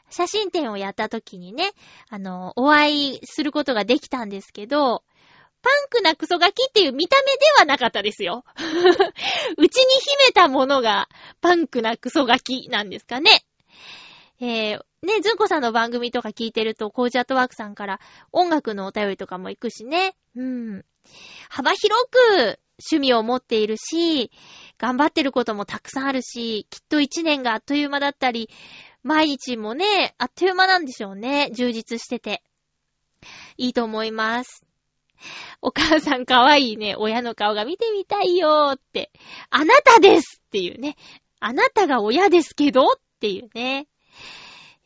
[0.10, 1.72] 写真展をやった時にね、
[2.10, 5.04] あの、お会いすることができたんですけど、
[5.68, 8.46] パンクなクソガキっていう見た目ではなかったですよ。
[8.56, 8.62] う
[9.70, 11.10] ちに秘めたものが
[11.42, 13.44] パンクなクソガキなんですかね。
[14.40, 18.00] えー、ね、ずんこさんの番組とか聞いてると、コーチアットワークさんから
[18.32, 20.16] 音楽のお便りとかも行くしね。
[20.38, 20.86] うん。
[21.50, 22.60] 幅広く
[22.92, 24.32] 趣味を持っているし、
[24.78, 28.50] 頑張ってることもたくさんあるし、きっと一年があっという間だったり、
[29.04, 31.50] 毎日もね、あっという間なんでしょうね。
[31.52, 32.42] 充実してて。
[33.58, 34.67] いいと思います。
[35.62, 39.12] お母さんかわいいね、親の顔が見てみたいよーって。
[39.50, 40.96] あなたですっていうね。
[41.40, 43.88] あなたが親ですけどっていうね。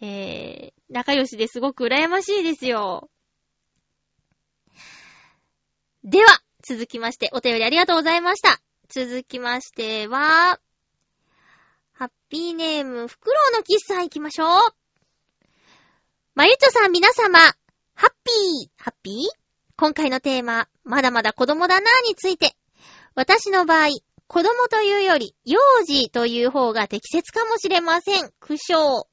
[0.01, 3.09] えー、仲良しですごく羨ましいですよ。
[6.03, 8.59] では、続きまして、お便りありがとうございました。
[8.89, 10.59] 続きましては、
[11.93, 14.47] ハッピーネーム、フクロウのキスさん行きましょう。
[16.33, 17.39] まゆちょさん皆様、
[17.93, 19.40] ハッピー、ハッピー？
[19.81, 22.53] 今回のテーマ、まだまだ子供だなぁについて。
[23.15, 23.87] 私の場合、
[24.27, 28.29] 子供というより、幼児という方が適切かもしれません。
[28.39, 29.05] 苦笑。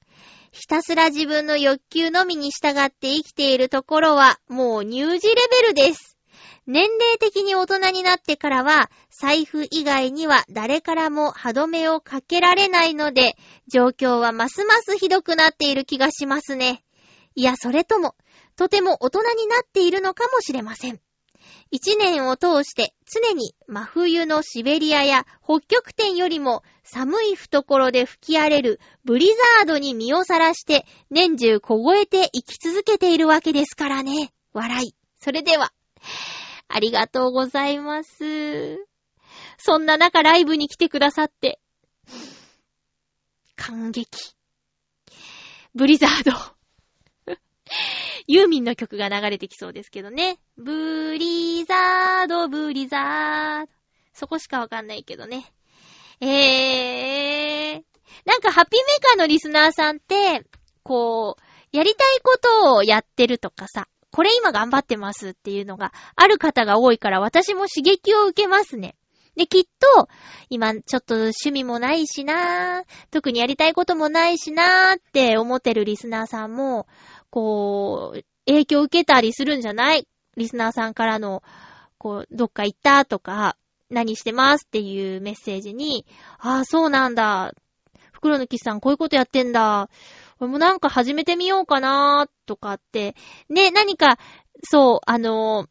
[0.52, 6.18] ひたすら自分の欲求のみに従って生きているところは、もう乳児レベルです。
[6.66, 16.84] 年齢的に大人になってからは、財布以外には誰からも歯止めをかけられないので、状況はますますひどくなっている気がしますね。
[17.34, 18.16] いや、それとも、
[18.58, 21.00] とても大人になっているのかもしれません。
[21.70, 34.32] 一年を通して常に真冬のシベリアや北極点よりも寒い懐で吹き荒れるブリザードに身をさらして年中凍えて生き続けているわけですからね。
[34.52, 34.94] 笑い。
[35.20, 35.72] それでは。
[36.66, 38.84] ありがとうございます。
[39.56, 41.60] そんな中ライブに来てくださって、
[43.54, 44.34] 感激。
[45.76, 46.57] ブリザード。
[48.26, 50.38] ユーミンの曲が流れてきそうですけどね。
[50.56, 53.72] ブリザード、ブリザード。
[54.12, 55.52] そこしかわかんないけどね。
[56.20, 57.82] えー。
[58.24, 60.44] なんかハッピーメーカーのリスナーさんって、
[60.82, 68.96] こう、やりたいことをやってるとかさ、これ今頑張ってますっていうのがある方が多いから私も刺激を受けますね。
[69.36, 70.08] で、きっと、
[70.50, 76.88] 今ちょっと趣味もないしな特にやりたいこともないしなーって思ってるリスナーさんも、
[77.30, 80.08] こう、影響を受けたりするんじゃない？
[80.36, 81.42] リスナーさんからの、
[81.98, 83.56] こう、どっか行ったとか、
[83.90, 86.06] 何してますっていうメッセージに、
[86.38, 87.54] ああ、そうなんだ。
[88.12, 89.88] 袋抜きさんこういうことやってんだ。
[90.38, 93.16] これもなんか始めてみようかなとかって、
[93.48, 94.18] ね、何か、
[94.62, 95.68] そう、あのー、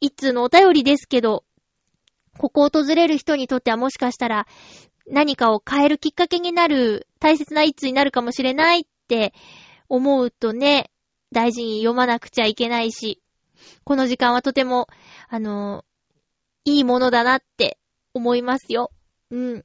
[0.00, 1.44] 一通のお便りですけど、
[2.38, 4.46] ここを訪れる人にとってはもしかしたら、
[5.06, 9.32] 何かを変えるきっかけになる、大切な一通になるかもしれないって
[9.88, 10.90] 思うとね、
[11.32, 13.20] 大事に読まなくちゃいけないし、
[13.84, 14.86] この時間はとても、
[15.28, 15.84] あの、
[16.64, 17.78] いいものだなって
[18.14, 18.90] 思いますよ。
[19.30, 19.64] うん。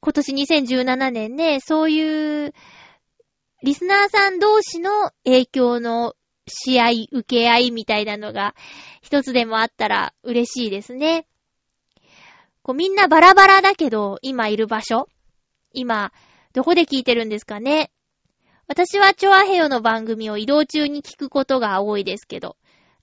[0.00, 2.52] 今年2017年ね、そういう、
[3.62, 6.14] リスナーさん同士の影響の
[6.46, 8.54] 試合、受け合いみたいなのが
[9.02, 11.26] 一つでもあったら嬉しいですね。
[12.62, 15.08] こうみんなバラバラだけど、今いる場所
[15.72, 16.12] 今、
[16.52, 17.90] どこで聞いてるんですかね
[18.68, 22.56] 私はチョアヘヨの番組を移動中に聞くことが多いですけど、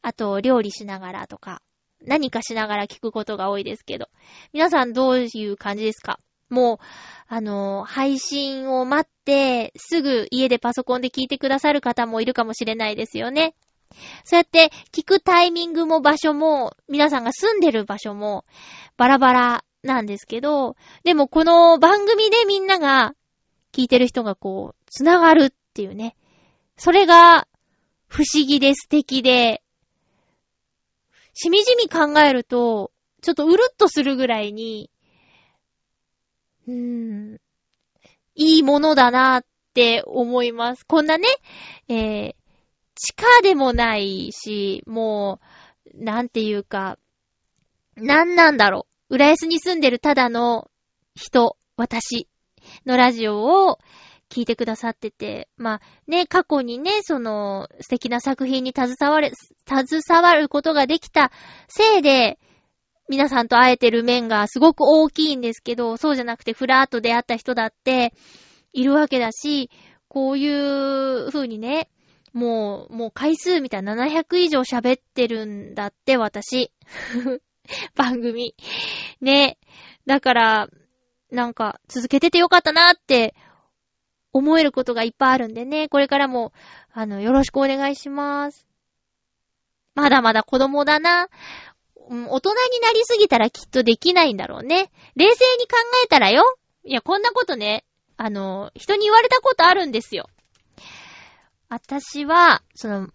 [0.03, 1.61] あと料理しながらとか、
[2.05, 4.07] 何かしながら聞くことが多いですけど、
[4.53, 6.19] 皆さんどういう感じですか？
[6.49, 6.77] もう、
[7.27, 13.55] あの、配信を待って、すぐ家でパソコンで聞いてくださる方もいるかもしれないですよね。
[14.23, 18.45] そうやって聞くタイミングも場所も、皆さんが住んでる場所も
[18.97, 23.15] バラバラなんですけど、でもこの番組でみんなが
[23.73, 26.15] 聞いてる人がこう、つながるっていうね。
[26.77, 27.49] それが
[28.07, 29.61] 不思議で素敵で、
[31.33, 34.89] しみじみ考えると、ちょっとうるっとするぐらいに、
[36.65, 37.41] うーん、
[38.35, 40.85] いいものだなって思います。
[40.85, 41.27] こんなね、
[41.89, 42.35] えー、
[42.95, 45.41] 地下でもないし、も
[45.93, 46.97] う、なんていうか、
[47.97, 49.15] なんなんだろう。
[49.15, 50.71] 浦安に住んでるただの
[51.15, 52.29] 人、私
[52.85, 53.79] のラジオを
[54.31, 59.31] 聞いてくださってて、まあね、過去にね、その素敵な作品に携わる、
[59.67, 61.31] 携わることができた
[61.67, 62.39] せいで、
[63.07, 68.13] 皆さんと会えてる面がすごく大きいんですけど、そうじゃなくてフラーっと出会った人だって
[68.73, 69.69] いるわけだし、
[70.07, 71.89] こういう風にね、
[72.33, 76.71] もう、もう回数みたいな700以上喋ってるんだって、私。
[77.95, 78.55] 番組。
[79.21, 79.57] ね。
[80.05, 80.67] だから、
[81.31, 83.35] なんか、続けててよかったなって
[84.35, 86.51] 思えることがいっぱいあるんでね、これからも、
[86.91, 88.67] あの、よろしくお願いします。
[89.95, 91.29] まだまだ子供だな。
[91.95, 94.91] 大人になりすぎたらきっとできないんだろうね。
[95.15, 96.43] 冷静に考えたらよ。
[96.83, 97.85] いや、こんなことね、
[98.17, 100.29] あの、人に言われたことあるんですよ。
[101.69, 103.07] 私は、その、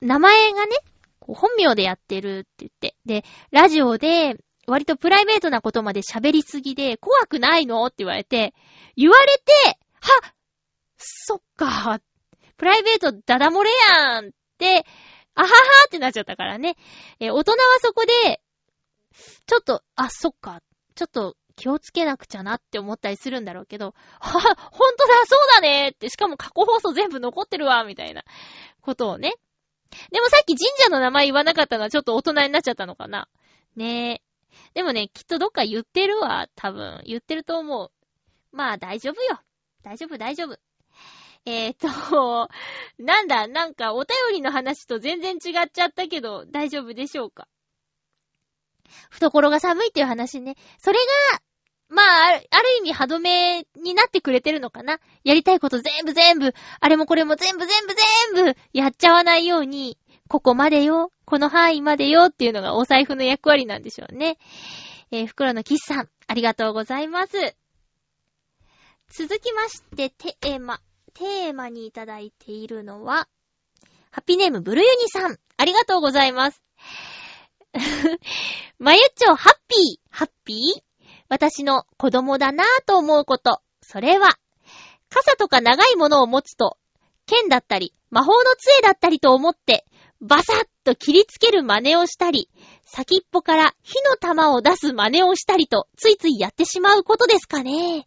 [0.00, 0.78] 名前がね、
[1.20, 2.96] 本名でやってるって言って。
[3.04, 4.36] で、ラジオで、
[4.66, 7.84] 割とプライベートなことまで喋りすぎで、怖くないの？
[7.84, 8.54] って言われて、
[8.96, 10.32] 言われて、はっ
[10.98, 12.00] そっか。
[12.56, 14.84] プライベートダダ漏れやんって、
[15.34, 15.54] あはは
[15.86, 16.76] ってなっちゃったからね。
[17.20, 18.40] え大人はそこで、
[19.46, 20.60] ちょっと、あ、そっか。
[20.94, 28.24] ちょっと気をつけなくちゃなって思ったりするんだろうけど、は、ほんとだ、そうだねって、しかも過去放送全部残ってるわ、みたいな
[28.80, 29.34] ことをね。
[30.10, 33.28] でもさっき神社の名前言わなかったのはちょっと大人になっちゃったのかな。
[33.76, 34.22] ねえ。
[34.74, 37.00] でもね、きっとどっか言ってるわ、多分。
[37.04, 37.90] 言ってると思う。
[38.52, 39.40] まあ大丈夫よ。
[39.82, 40.58] 大丈夫、大丈夫。
[41.50, 42.50] えーと、
[42.98, 47.48] なんだ、なんかお便りの話と全然違っちゃったけど、大丈夫でしょうか？
[49.08, 50.56] 懐が寒いっていう話ね。
[50.78, 50.98] それ
[51.32, 51.40] が、
[51.88, 52.44] まあ、ある
[52.80, 55.00] 意味歯止めになってくれてるのかな？
[55.24, 57.94] やりたいこと全部全部、あれもこれも全部全部
[58.34, 59.96] 全部、やっちゃわないように、
[60.28, 64.36] ここまでよ、この範囲までよっていうのがお財布の役割なんでしょうね。
[65.10, 67.56] えー、袋のキスさん、ありがとうございます。
[69.10, 70.82] 続きまして、テーマ、
[71.14, 73.28] テーマにいただいているのは、
[74.10, 76.62] ハッピーネームブルユニさん、ありがとうございます。
[78.78, 80.82] まゆっちょ、ハッピー、ハッピー？
[81.28, 83.60] 私の子供だなぁと思うこと。
[83.82, 84.38] それは、
[85.10, 86.78] 傘とか長いものを持つと、
[87.26, 89.84] 剣だったり、魔法の杖だったりと思って、
[90.20, 92.48] バサッと切りつける真似をしたり、
[92.84, 98.06] 先っぽから火の玉を出す真似をしたりと、ついついやってしまうことですかね。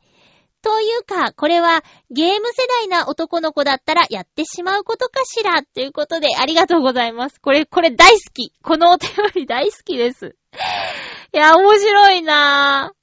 [0.61, 5.63] というか、これはゲーム世代な男の子だったらやってしまうことかしら。
[5.63, 7.41] ということで、ありがとうございます。
[7.41, 8.53] これ、これ大好き。
[8.61, 10.35] このお手振り大好きです。
[11.33, 12.93] いや、面白いな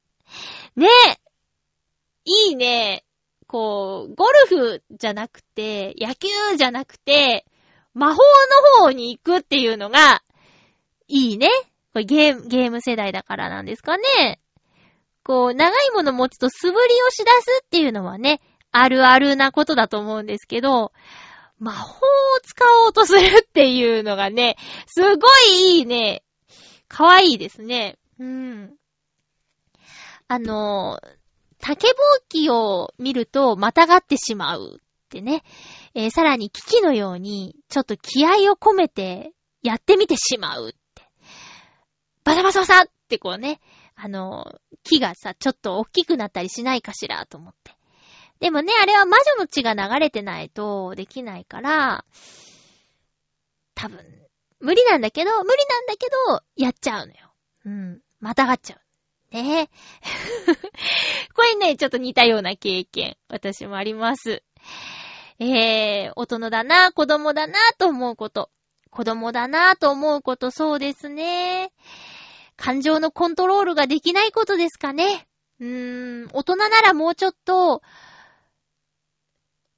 [0.77, 0.81] ぁ。
[0.81, 1.19] ねえ。
[2.25, 3.05] いいね。
[3.47, 7.47] こう、ゴルフじゃなくて、野球じゃなくて、
[7.95, 8.23] 魔法
[8.77, 10.23] の方に行くっていうのが、
[11.09, 11.49] いいね。
[11.93, 14.39] これゲーム、ゲーム世代だからなんですかね。
[15.29, 16.75] こう、長いもの持つと素振り
[17.07, 18.41] をし出すっていうのはね、
[18.73, 20.91] あるあるなことだと思うんですけど、
[21.59, 22.01] 魔法を
[22.43, 24.57] 使おうとするっていうのがね、
[24.87, 26.23] すごいいいね。
[26.89, 27.99] かわいいですね。
[28.19, 28.75] うん。
[30.29, 30.99] あの、
[31.59, 31.95] 竹ぼう
[32.31, 35.43] きを見るとまたがってしまうってね。
[35.95, 41.03] えーさらに危機のように、ちょっと気合を込めてやってみてしまうって。
[42.25, 43.61] バサバサバサってこうね、
[44.01, 44.45] あの、
[44.85, 47.73] 木がさ、ちょっと大きくなったりしないかしらと思って。
[48.39, 52.05] でもね、あれは魔女の血が流れてないとできないから、
[53.75, 53.99] 多分、
[54.61, 57.19] 無理なんだけど、無理なんだけど、やっちゃうのよ。
[57.65, 58.01] うん。
[58.21, 59.35] またがっちゃう。
[59.35, 59.67] ねえ。
[61.35, 64.45] これね、ちょっと似たような経験、私もあります。
[65.41, 68.51] えー、大人だな、子供だなと思うこと。
[68.91, 71.73] 子供だなと思うこと、そうですね。
[72.59, 75.29] 感情のコントロールができないことですかね。
[75.61, 77.83] うーん、大人ならもうちょっと、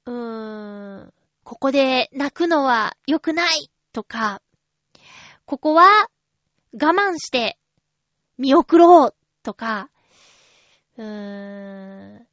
[0.05, 1.13] うーん、
[1.43, 4.41] ここで泣くのは良くないとか、
[5.45, 6.09] ここは
[6.73, 7.59] 我慢して
[8.37, 9.89] 見送ろうとか、
[10.97, 12.27] うーん、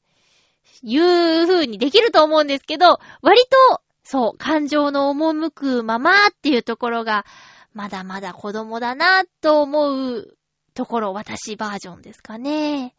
[0.83, 7.27] いう風にできると思うんですけど、割と、そう、感情の赴くままっていうところが、
[7.75, 10.38] まだまだ子供だなと思う
[10.79, 12.95] ところ、私バージョンですかね。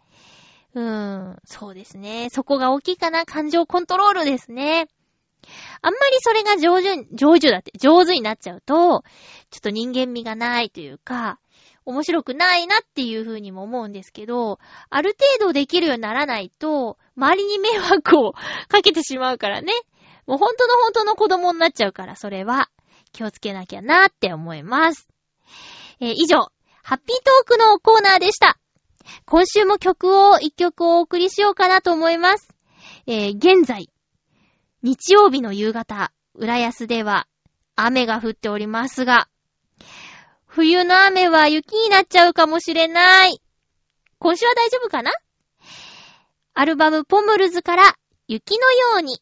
[0.73, 2.27] うーん、そうですね。
[2.29, 3.25] そこが大きいかな。
[3.25, 4.89] 感情コントロールですね。
[5.81, 8.99] あんまりそれが上手、上手だって、上手になっちゃうと、ちょ
[9.59, 11.39] っと人間味がないというか、
[11.85, 14.59] 面白くないなっていう風にも思うんですけど、
[14.89, 18.33] ある程度できるようにならないと、周りに迷惑を
[18.67, 19.71] かけてしまうからね。
[20.27, 22.69] もう本当の本当の子供になっちゃうから、それは
[23.13, 25.07] 気をつけなきゃなって思います。
[26.01, 26.51] えー以上、
[26.89, 28.57] ハッピートークのコーナーでした。
[29.25, 32.49] 今週も曲を一曲お送りしようかなと思います。
[33.05, 33.91] えー現在、
[34.81, 37.27] 日曜日の夕方、浦安では
[37.75, 39.27] 雨が降っておりますが、
[40.47, 43.39] 冬の雨は雪になっちゃうかもしれない。
[44.17, 45.11] 今週は大丈夫かな？
[46.55, 47.83] アルバムポムルズから
[48.27, 49.21] 雪のように。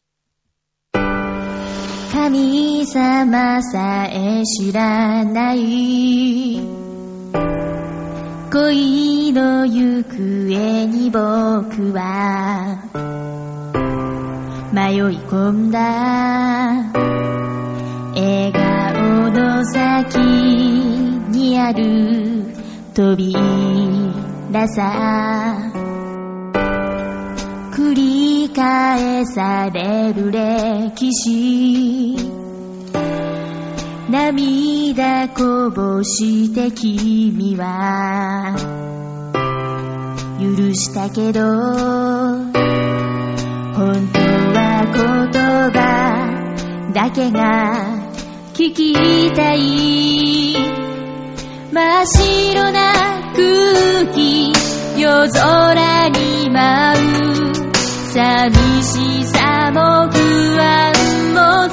[2.14, 6.87] 神様さえ知らない
[8.50, 12.82] 恋の行方に僕は
[14.72, 15.80] 迷い込んだ。
[18.14, 22.46] 笑顔の先にある
[22.94, 23.38] 扉
[24.68, 25.72] さ。
[27.72, 32.37] 繰り返される歴史。
[34.10, 38.56] 涙こぼして君は。
[40.40, 41.42] 許したけど
[43.74, 44.20] 本当
[44.54, 45.02] は言
[45.72, 45.82] 葉
[46.94, 47.74] だけが
[48.54, 50.56] 聞きたい。
[51.70, 52.94] 真っ白な
[53.36, 54.52] 空気
[54.98, 57.58] 夜空に舞う。
[58.10, 60.16] 寂しさも不
[60.58, 60.94] 安
[61.34, 61.68] も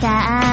[0.00, 0.45] 答案。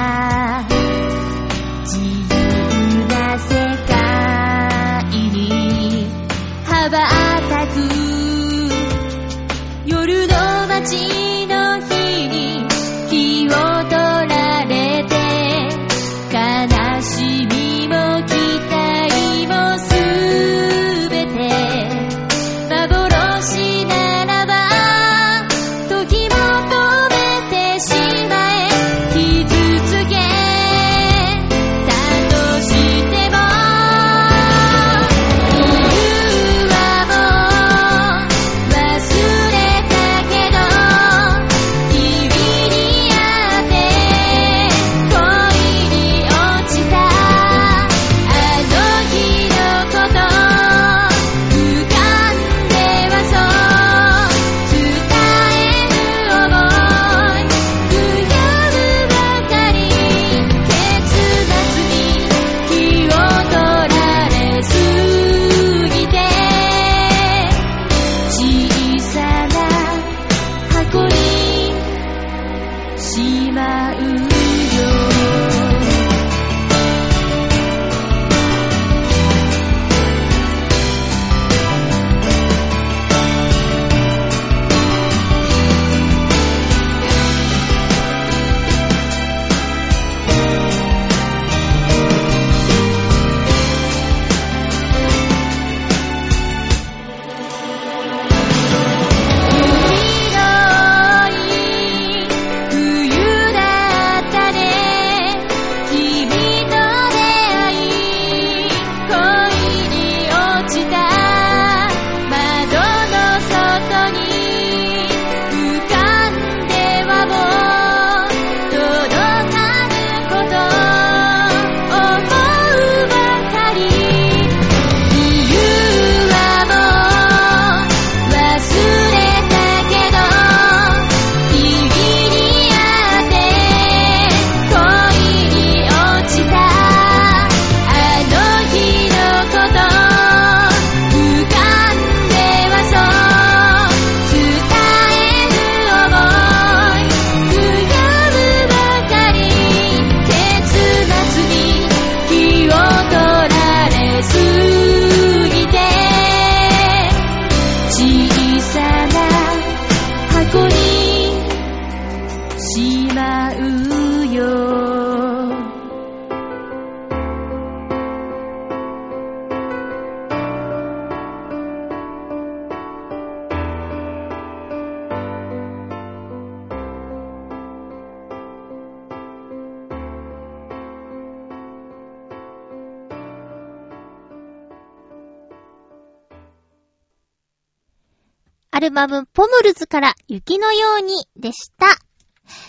[188.84, 191.86] ルバムポムルズから雪のようにでした。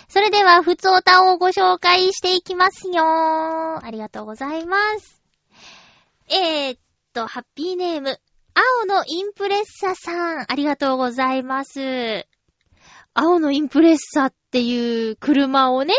[0.07, 5.21] それでは、ふつおたをご紹介していきますよありがとうございます。
[6.29, 6.79] えー、っ
[7.13, 8.19] と、ハッピーネーム、
[8.53, 12.25] 青のインプレッサさん、ありがとうございます。
[13.13, 15.93] 青のインプレッサっていう車をね、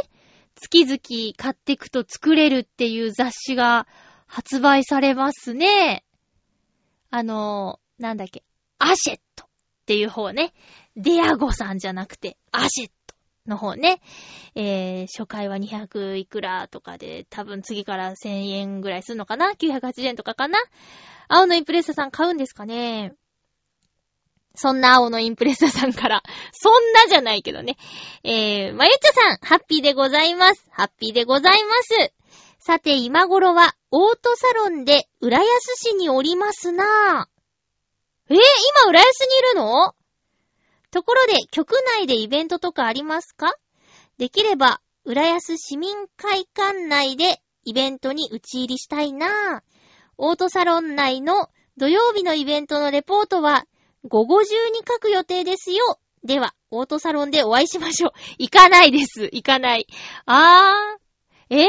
[0.55, 0.99] 月々
[1.37, 3.87] 買っていくと作れるっていう雑誌が
[4.27, 6.05] 発売されますね。
[7.11, 8.43] あの、なんだっけ、
[8.79, 9.47] アシェット
[9.87, 10.53] っていう方ね。
[10.97, 13.15] デアゴさんじゃなくて、アシェット
[13.47, 14.01] の方ね。
[14.57, 20.59] えー、初回は200いくらとかで、多分次から1000円ぐらいするのかな ?980 円とかかな？
[21.29, 23.13] 青のインプレッサさん買うんですかね？
[24.57, 27.77] そんな青のインプレッサさんから、そんなじゃないけどね。
[28.25, 30.67] えー、まゆちょさん、ハッピーでございます。
[30.71, 32.13] ハッピーでございます。
[32.59, 37.36] さて、今頃は、オートサロンで、浦安市におりますなぁ。
[38.29, 39.95] えー、今、浦安にいるの？
[40.91, 43.55] ところで、局内でイベントとかありますか？
[44.19, 49.61] できれば、浦安市民会館内でイベントに打ち入りしたいなぁ。
[50.19, 53.67] オートサロン内の土曜日のイベントのレポートは、
[54.09, 56.01] 午後中に書く予定ですよ。
[56.25, 58.13] では、オートサロンでお会いしましょう。
[58.39, 59.25] 行かないです。
[59.25, 59.87] 行かない。
[60.25, 61.55] あー。
[61.55, 61.69] えー、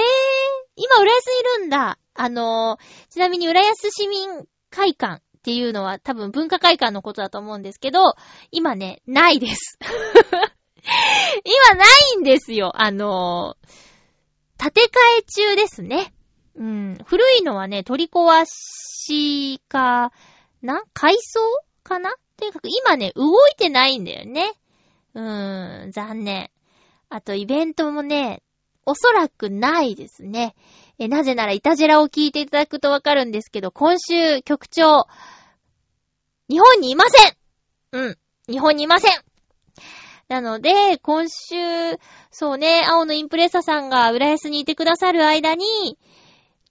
[0.76, 2.00] 今、浦安にいるんだ。
[2.16, 8.16] あのー、ちなみに浦安市民会館っていうのは多分文化会館のことだと思うんですけど、
[8.52, 9.80] 今ね、ないです。
[11.46, 11.86] 今な
[12.18, 12.74] いんですよ。
[12.76, 14.88] あのー、建て替
[15.20, 16.14] え中ですね。
[16.58, 16.98] うん。
[17.06, 20.12] 古いのはね、取り壊しか
[20.62, 20.84] な？
[20.94, 21.40] 改装
[21.82, 22.14] かな？
[22.36, 24.52] とにかく今ね、動いてないんだよね。
[25.14, 26.50] うーん、残念。
[27.08, 28.44] あと、イベントもね、
[28.86, 30.56] おそらくないですね。
[31.00, 35.08] え、なぜなら、イタジェラを聞いていただくとわかるんですけど、今週、局長、
[36.50, 37.34] 日本にいません
[37.92, 38.18] うん。
[38.50, 39.12] 日本にいません
[40.30, 41.56] なので、今週、
[42.32, 45.98] そうね、青のインプレッサさんが浦安にいてくださる間に、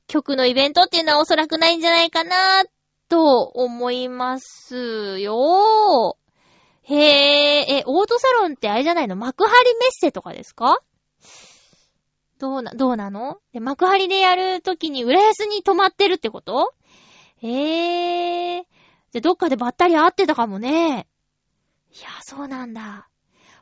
[0.08, 2.64] 局のイベントっていうのはおそらくないんじゃないかな、
[3.08, 6.18] と思いますよ。
[6.82, 9.16] へえ、え、オートサロンってあれじゃないの？
[9.16, 9.54] 幕張メッ
[9.90, 10.80] セとかですか？
[12.38, 13.38] どうな、どうなの？
[13.54, 16.74] で幕張でやるときに浦安に泊まってるってこと？
[17.38, 18.62] へえ。
[18.62, 21.06] じゃ、どっかでばったり会ってたかもね。
[21.92, 23.08] いや、そうなんだ。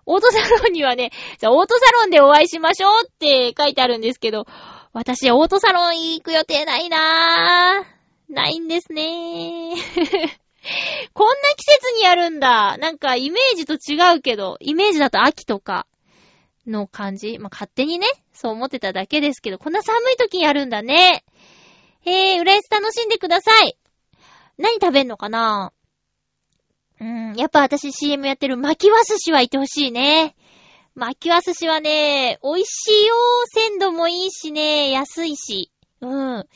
[0.07, 4.47] オートサロンにはね、じゃあオートサロンでお会いしましょうって書いてあるんですけど、
[4.93, 8.33] 私、オートサロン行く予定ないなぁ。
[8.33, 9.75] ないんですね
[11.13, 12.77] こんな季節にやるんだ。
[12.79, 15.87] なんか、イメージと違うけど、イメージだと秋とか
[16.67, 17.39] の感じ。
[17.39, 21.25] まあ、勝手にね、そう思ってただけですけど、こんな寒い時にやるんだね。
[22.07, 23.77] へえ、浦安楽しんでください。
[24.59, 25.73] 何食べんのかな？
[27.01, 30.37] うん、やっぱ私 CM やってる巻きわ寿司はいてほしいね。
[30.95, 33.15] 巻きわ寿司はね、美味しいよ。
[33.47, 35.73] 鮮度もいいしね、安いし。
[36.01, 36.47] うん。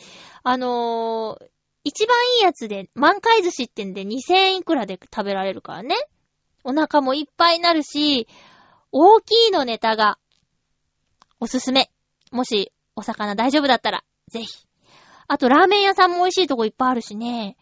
[0.44, 1.46] あのー、
[1.82, 5.96] 一番いいやつで、満開寿司ってんで2000いくらで食べられるからね。
[6.62, 8.28] お腹もいっぱいになるし、
[8.92, 10.18] 大きいのネタが、
[11.40, 11.90] おすすめ。
[12.30, 14.66] もし、お魚大丈夫だったら、ぜひ。
[15.26, 17.56] あと、ラーメン屋さんも美味しいとこいっぱいあるしね。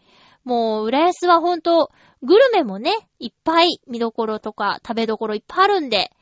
[0.46, 1.90] もう、浦安はほんと、
[2.22, 6.12] グルメもね、いっぱい見どころとか食べどころいっぱいあるんで、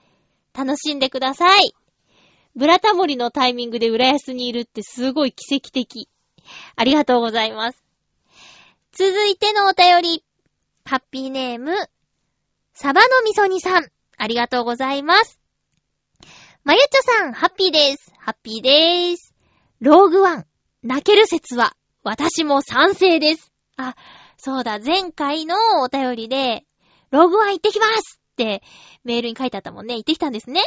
[0.52, 1.74] 楽しんでください。
[2.56, 6.08] ブラタモリのタイミングで浦安にいるってすごい奇跡的。
[6.74, 7.84] ありがとうございます。
[8.92, 10.24] 続いてのお便り。
[10.86, 11.74] ハッピーネーム、
[12.74, 13.86] サバのみそにさん。
[14.16, 15.38] ありがとうございます。
[16.62, 18.12] まゆちょさん、ハッピーです。
[18.18, 19.34] ハッピーでーす。
[19.80, 20.46] ローグワン、
[20.82, 23.53] 泣ける説は、私も賛成です。
[23.76, 23.96] あ、
[24.36, 26.64] そうだ、前回のお便りで、
[27.10, 28.62] ログワン行ってきますって
[29.04, 29.94] メールに書いてあったもんね。
[29.94, 30.62] 行ってきたんですね。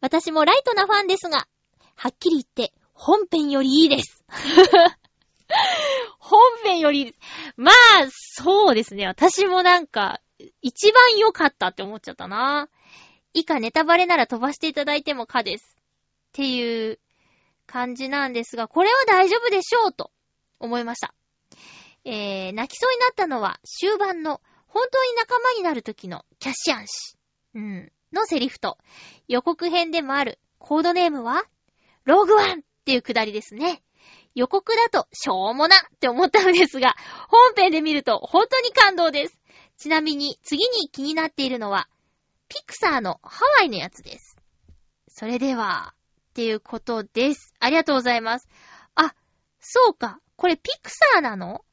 [0.00, 1.46] 私もライトなファンですが、
[1.94, 4.24] はっきり言って、本編よりいいです。
[6.18, 7.16] 本編より。
[7.56, 7.74] まあ、
[8.10, 9.06] そうですね。
[9.06, 10.20] 私もなんか、
[10.62, 12.68] 一番良かったって思っちゃったな。
[13.32, 15.76] 以下ネタバレなら飛ばしていただいてもかです。
[15.78, 16.98] っていう
[17.66, 20.10] 感じなんですが、これは大丈夫でしょうと
[20.60, 21.14] 思いました。
[22.04, 27.16] えー、泣きそうになったのは終盤の本当に仲間になる時のキャッシャン氏。
[27.54, 27.92] うん。
[28.12, 28.78] のセリフと、
[29.28, 31.44] 予告編でもあるコードネームは、
[32.04, 33.82] ログワンっていうくだりですね。
[34.34, 36.94] 予告だとしょうもなって思ったのですが、
[37.28, 39.40] 本編で見ると本当に感動です。
[39.76, 41.88] ちなみに次に気になっているのは、
[42.48, 44.36] ピクサーのハワイのやつです。
[45.08, 45.94] それでは、
[46.30, 47.54] っていうことです。
[47.60, 48.48] ありがとうございます。
[48.96, 49.14] あ、
[49.60, 50.18] そうか。
[50.36, 51.64] これピクサーなの？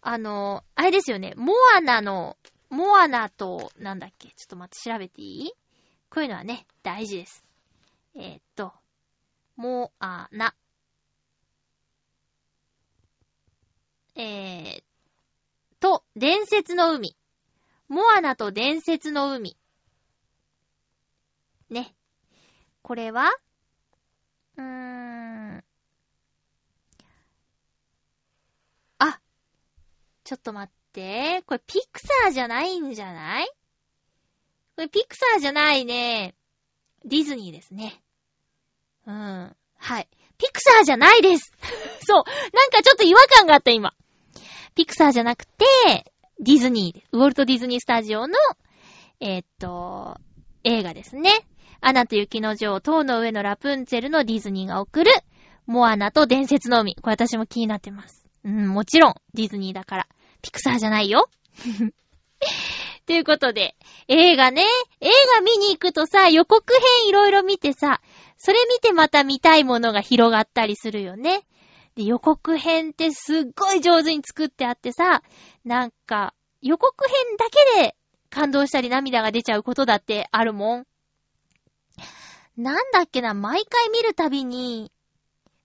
[0.00, 1.34] あの、あれですよね。
[1.36, 2.36] モアナの
[2.70, 4.28] モアナと、なんだっけ？
[4.28, 5.52] ちょっと待って、調べていい？
[6.10, 7.44] こういうのはね、大事です。
[8.14, 8.72] えーっと、
[9.56, 10.54] モアナ。
[14.14, 14.82] えー、
[15.80, 17.16] と、伝説の海。
[17.88, 19.56] モアナと伝説の海。
[21.70, 21.94] ね。
[22.82, 23.30] これは
[24.56, 24.64] うー
[25.57, 25.57] ん。
[30.28, 31.42] ちょっと待って。
[31.46, 33.46] これピクサーじゃないんじゃない？
[34.76, 36.34] これピクサーじゃないね。
[37.06, 38.02] ディズニーですね。
[39.06, 39.56] うん。
[39.78, 40.08] はい。
[40.36, 41.50] ピクサーじゃないです
[42.06, 42.24] そう。
[42.54, 43.94] なんかちょっと違和感があった今。
[44.74, 45.64] ピクサーじゃなくて、
[46.40, 47.16] ディズニー。
[47.16, 48.34] ウォルト・ディズニー・スタジオの、
[49.20, 50.18] えーっと、
[50.62, 51.30] 映画ですね。
[51.80, 55.10] アナと雪の女王、塔の上のラプンツェルのディズニーが送る、
[55.64, 56.96] モアナと伝説の海。
[56.96, 58.26] これ私も気になってます。
[58.44, 60.08] うん、もちろん、ディズニーだから。
[60.42, 61.28] ピクサーじゃないよ。
[63.06, 63.74] ということで、
[64.06, 64.62] 映画ね、
[65.00, 68.00] 映画見に行くとさ、予告編いろいろ見てさ、
[68.36, 71.42] それ見てまた見たいものが広がったりするよね。
[71.96, 75.22] で、予告編ってすっごい上手に作ってあってさ、
[75.64, 77.96] なんか、予告編だけで
[78.30, 80.86] 感動したり涙が出ちゃうことだってあるもん。
[82.56, 84.92] なんだっけな、毎回見るたびに、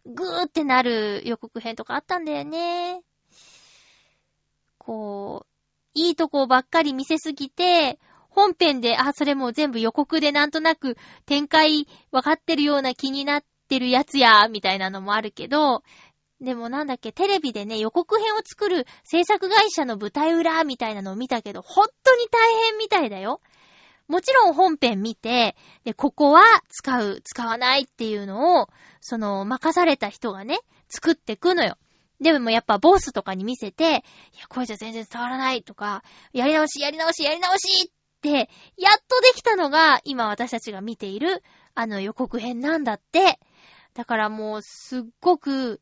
[0.05, 3.01] ぐーってなる予告編とかあったんだよね。
[4.85, 5.47] こう、
[5.93, 15.83] いいとこばっかり見せすぎて、本編で、あ、それもう全部予告でなんとなく展開分かってるような気になってるやつや、みたいなのもあるけど、
[16.41, 23.39] でもなんだっけ、テレビでね、予告編を作る制作会社の舞台裏みたいなのを見たけど、本当に大変みたいだよ。
[24.07, 25.55] もちろん本編見て、
[25.85, 28.67] で、ここは使う、使わないっていうのを、
[28.99, 30.59] その、任された人がね、
[30.89, 31.77] 作ってくのよ。
[32.23, 34.01] でもやっぱボスとかに見せて、いや、
[34.49, 36.03] これじゃ全然伝わらないとか、
[36.33, 41.43] やり直し、やり直し、やり直しって、やっとできたのが、今私たちが見ている、
[41.75, 43.39] あの予告編なんだって。
[43.93, 45.81] だからもう、すっごく、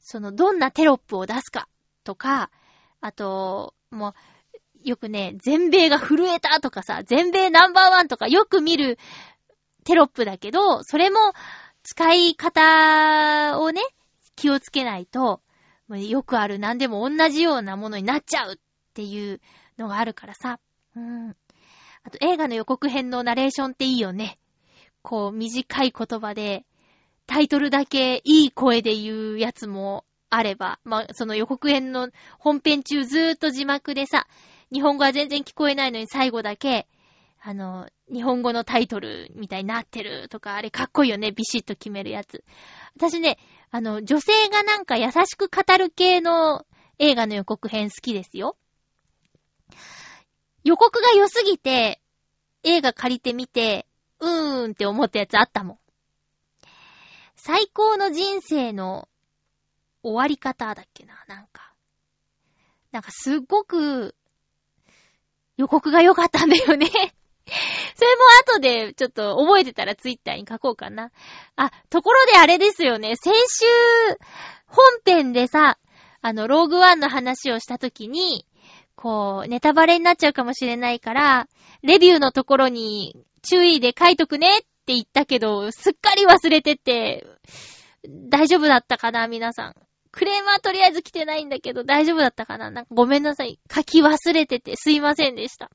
[0.00, 1.68] その、どんなテロップを出すか、
[2.02, 2.50] とか、
[3.00, 8.98] あと、もう、よくね、全米が震えたとかさ、全米ナンバーワンとかよく見る
[9.84, 11.18] テロップだけど、それも
[11.82, 13.82] 使い方をね、
[14.36, 15.40] 気をつけないと、
[15.88, 18.56] よくある何でも同じようなものになっちゃうっ
[18.94, 19.40] ていう
[19.78, 20.58] のがあるからさ。
[20.96, 21.36] うん。
[22.04, 24.38] あと映画の予告編のナレーションっていいよね。
[25.02, 26.64] こう短い言葉で、
[27.26, 34.26] タイトルだけいい声で言うやつもあれば、まあ、その予告編の本編中ずーっと字幕でさ、
[34.72, 36.86] 日本語は全然聞こえないのに最後だけ、
[37.40, 42.42] あの、日本語のタイトルみたいになってるとか、あれかっこいいよね、ビシッと決めるやつ。
[42.96, 43.38] 私ね、
[43.74, 46.64] あの、女性がなんか優しく語る系の
[47.00, 48.56] 映画の予告編好きですよ。
[50.62, 52.00] 予告が良すぎて、
[52.62, 53.88] 映画借りてみて、
[54.20, 55.78] うーんって思ったやつあったもん。
[57.34, 59.08] 最高の人生の
[60.04, 61.74] 終わり方だっけな、なんか。
[62.92, 64.14] なんかすっごく
[65.56, 66.92] 予告が良かったんだよね。
[67.94, 68.22] それも
[68.54, 71.10] 後でちょっと覚えてたらツイッターに書こうかな。
[71.56, 73.16] あ、ところであれですよね。
[73.16, 73.66] 先週、
[74.66, 75.78] 本編でさ、
[76.20, 78.46] あの、ローグワンの話をしたときに、
[78.96, 81.48] こう、ネタバレになっちゃうかもしれないから、
[81.82, 87.26] レビューのところに注意で書いとくねって言ったけど、すっかり忘れてて、
[88.08, 89.74] 大丈夫だったかな皆さん。
[90.12, 93.58] クレームはとりあえず来てないんだけど、大丈夫だったかななんかごめんなさい。
[93.70, 95.70] 書き忘れててすいませんでした。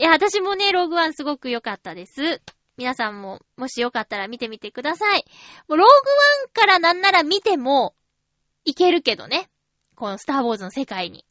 [0.00, 2.40] いや、私もね、ログワンすごく良かったです。
[2.78, 5.26] 皆さんも、もしよかったら見てみてください。
[5.68, 5.92] もうローグワ
[6.46, 7.94] ンからなんなら見ても、
[8.64, 9.50] いけるけどね。
[9.96, 11.26] このスターウォーズの世界に。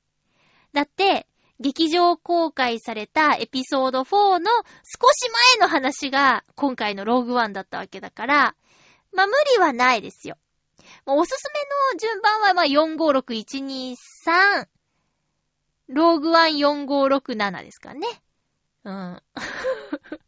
[0.71, 1.25] だって、
[1.59, 4.51] 劇場公開されたエピソード4の
[4.83, 8.55] 少し前の話が今回のローグワンだったわけだから、
[9.13, 10.37] まあ無理はないですよ。
[11.07, 11.55] おすすめ
[11.95, 14.67] の順番はま456123、
[15.87, 18.07] ローグワン4567ですかね。
[18.83, 19.21] うん。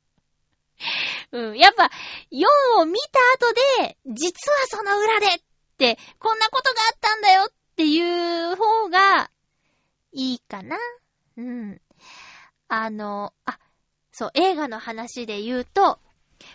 [1.31, 1.57] うん。
[1.57, 1.89] やっぱ、
[2.31, 5.39] 4を見た後で、実はその裏でっ
[5.77, 9.31] て、こんなことがあったんだよっていう方が、
[10.13, 10.77] いいかな。
[11.37, 11.81] うん。
[12.67, 13.59] あの、あ、
[14.11, 15.99] そう、映画の話で言うと、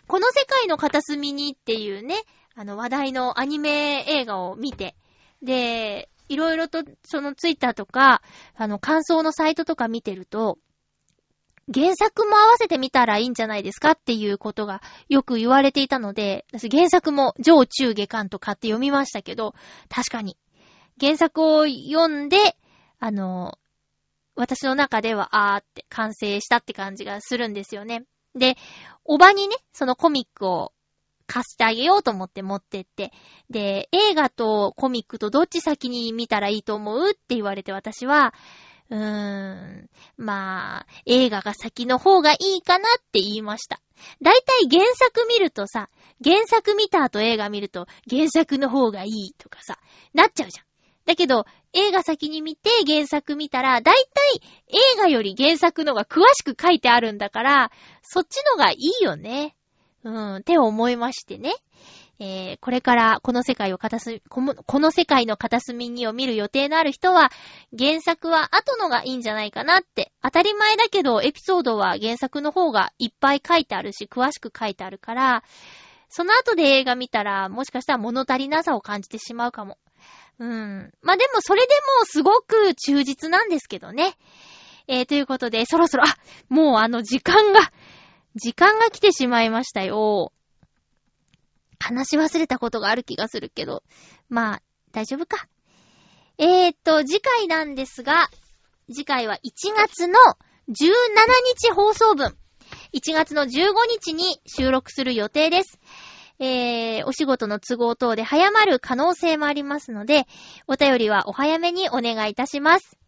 [0.07, 2.17] この世界の片隅にっていうね、
[2.55, 4.97] あの話題のアニメ映画を見て、
[5.43, 8.23] で、いろいろとそのツイッターとか、
[8.57, 10.59] あの感想のサイトとか見てると、
[11.73, 19.55] 原作も合わせてみたらいいんじゃないですかっていうことがよく言われていたので、原作も上中下巻と買って読みましたけど、
[19.89, 20.37] 確かに。
[21.01, 22.57] 原作を読んで、
[22.99, 23.59] あの、
[24.37, 28.05] 私の中では、あーって完成したって感じがするんですよね。
[28.35, 28.57] で、
[29.05, 30.73] おばにね、そのコミックを
[31.27, 33.13] 貸してあげようと思って持ってって、
[33.51, 38.35] で、映画とコミックとどっち先に見たらいいと思うって言われて私は、
[38.91, 43.81] うーん、まあ、映画が先の方がいいかなって言いました。
[44.23, 45.89] だいたい原作見るとさ、
[46.25, 49.79] 原作見た後映画見ると原作の方がいいとかさ、
[50.15, 50.67] なっちゃうじゃん。
[51.07, 57.71] だけど、映画先に見て原作見たら、だいたい映画より原作のが詳しく書いてあるんだから、
[58.03, 59.57] そっちのがいいよね。
[60.03, 61.55] うん、って思いましてね。
[62.19, 67.31] えー、これからこの世界を片す、このこの世界の片隅にを見る予定のある人は、
[67.77, 70.13] 原作は後のがいいんじゃないかなって。
[70.23, 75.45] 当たり前だけど、エピソードは原作の方がいっぱい書いてあるし、詳しく書いてあるから、
[76.09, 79.79] その後で映画見たら、もしかしたら物足りなさを感じてしまうかも。
[80.39, 80.93] うん。
[81.03, 84.15] まあ、でもそれでもすごく忠実なんですけどね。
[84.89, 86.17] えー、ということで、そろそろ、あ、
[86.49, 87.61] もうあの時間が、
[88.35, 90.33] 時間が来てしまいましたよ。
[91.79, 93.83] 話し忘れたことがある気がするけど。
[94.29, 94.63] まあ、
[94.93, 95.47] 大丈夫か。
[96.39, 98.29] えーっと、次回なんですが、
[98.93, 99.39] 次回は1
[99.75, 100.19] 月の
[100.69, 100.83] 17
[101.55, 102.37] 日放送分。
[102.93, 103.49] 1月の15
[103.89, 105.79] 日に収録する予定です。
[106.39, 110.27] えー、お仕事の都合等で早まる可能性もありますので、
[110.67, 112.99] お便りはお早めにお願いいたします。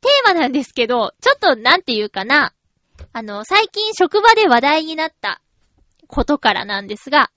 [0.00, 2.54] テーマなんですけど、ちょっとなんていうかな、
[3.12, 5.41] あの、最近職場で話題になった
[6.12, 7.30] ことからなんですが、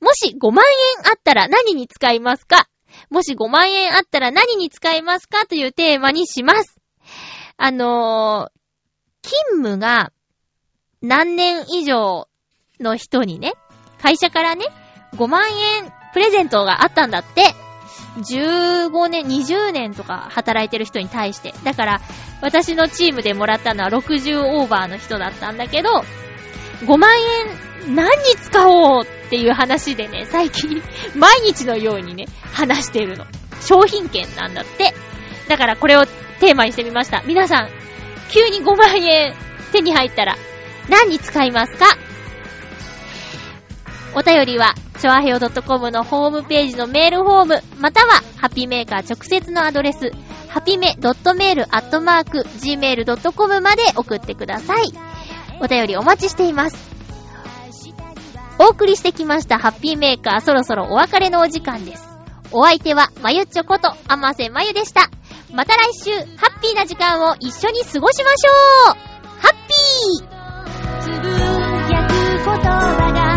[0.00, 0.64] もし5万
[1.04, 2.66] 円あったら何に使いますか？
[3.10, 6.80] もし5万円あったら何に使いますかというテーマにします。
[7.58, 8.62] あのー
[9.24, 10.10] 勤務が
[11.00, 12.26] 何年以上
[12.80, 13.52] の人にね、
[14.00, 14.66] 会社からね、
[15.14, 17.54] 5万円プレゼントがあったんだって。
[18.16, 21.54] 15年、20年とか働いてる人に対して。
[21.64, 22.00] だから、
[22.42, 25.90] 私のチームでもらったのは60オーバーの人だったんだけど、
[26.82, 30.82] 5万円何に使おうっていう話でね、最近、
[31.16, 33.24] 毎日のようにね、話しているの。
[33.60, 34.94] 商品券なんだって。
[35.48, 36.06] だからこれを
[36.40, 37.22] テーマにしてみました。
[37.26, 37.68] 皆さん、
[38.30, 39.34] 急に5万円
[39.72, 40.36] 手に入ったら
[40.88, 41.86] 何に使いますか？
[44.14, 50.12] お便りは、ちょあへよ .com のホームページのメールフォーム、または、ハッピーメーカー直接のアドレス、
[50.48, 51.60] ハピメ .mail.gmail.com
[53.62, 54.92] まで送ってください。
[55.60, 56.91] お便りお待ちしています。
[58.58, 62.08] お送りしてきましたハッピーメーカー、そろそろお別れのお時間です。
[62.52, 65.10] お相手は、まゆっちょこと、あませまゆでした。
[65.52, 66.18] また来週、ハ
[66.56, 68.96] ッピーな時間を一緒に過ごしましょう
[69.40, 73.31] ハッピー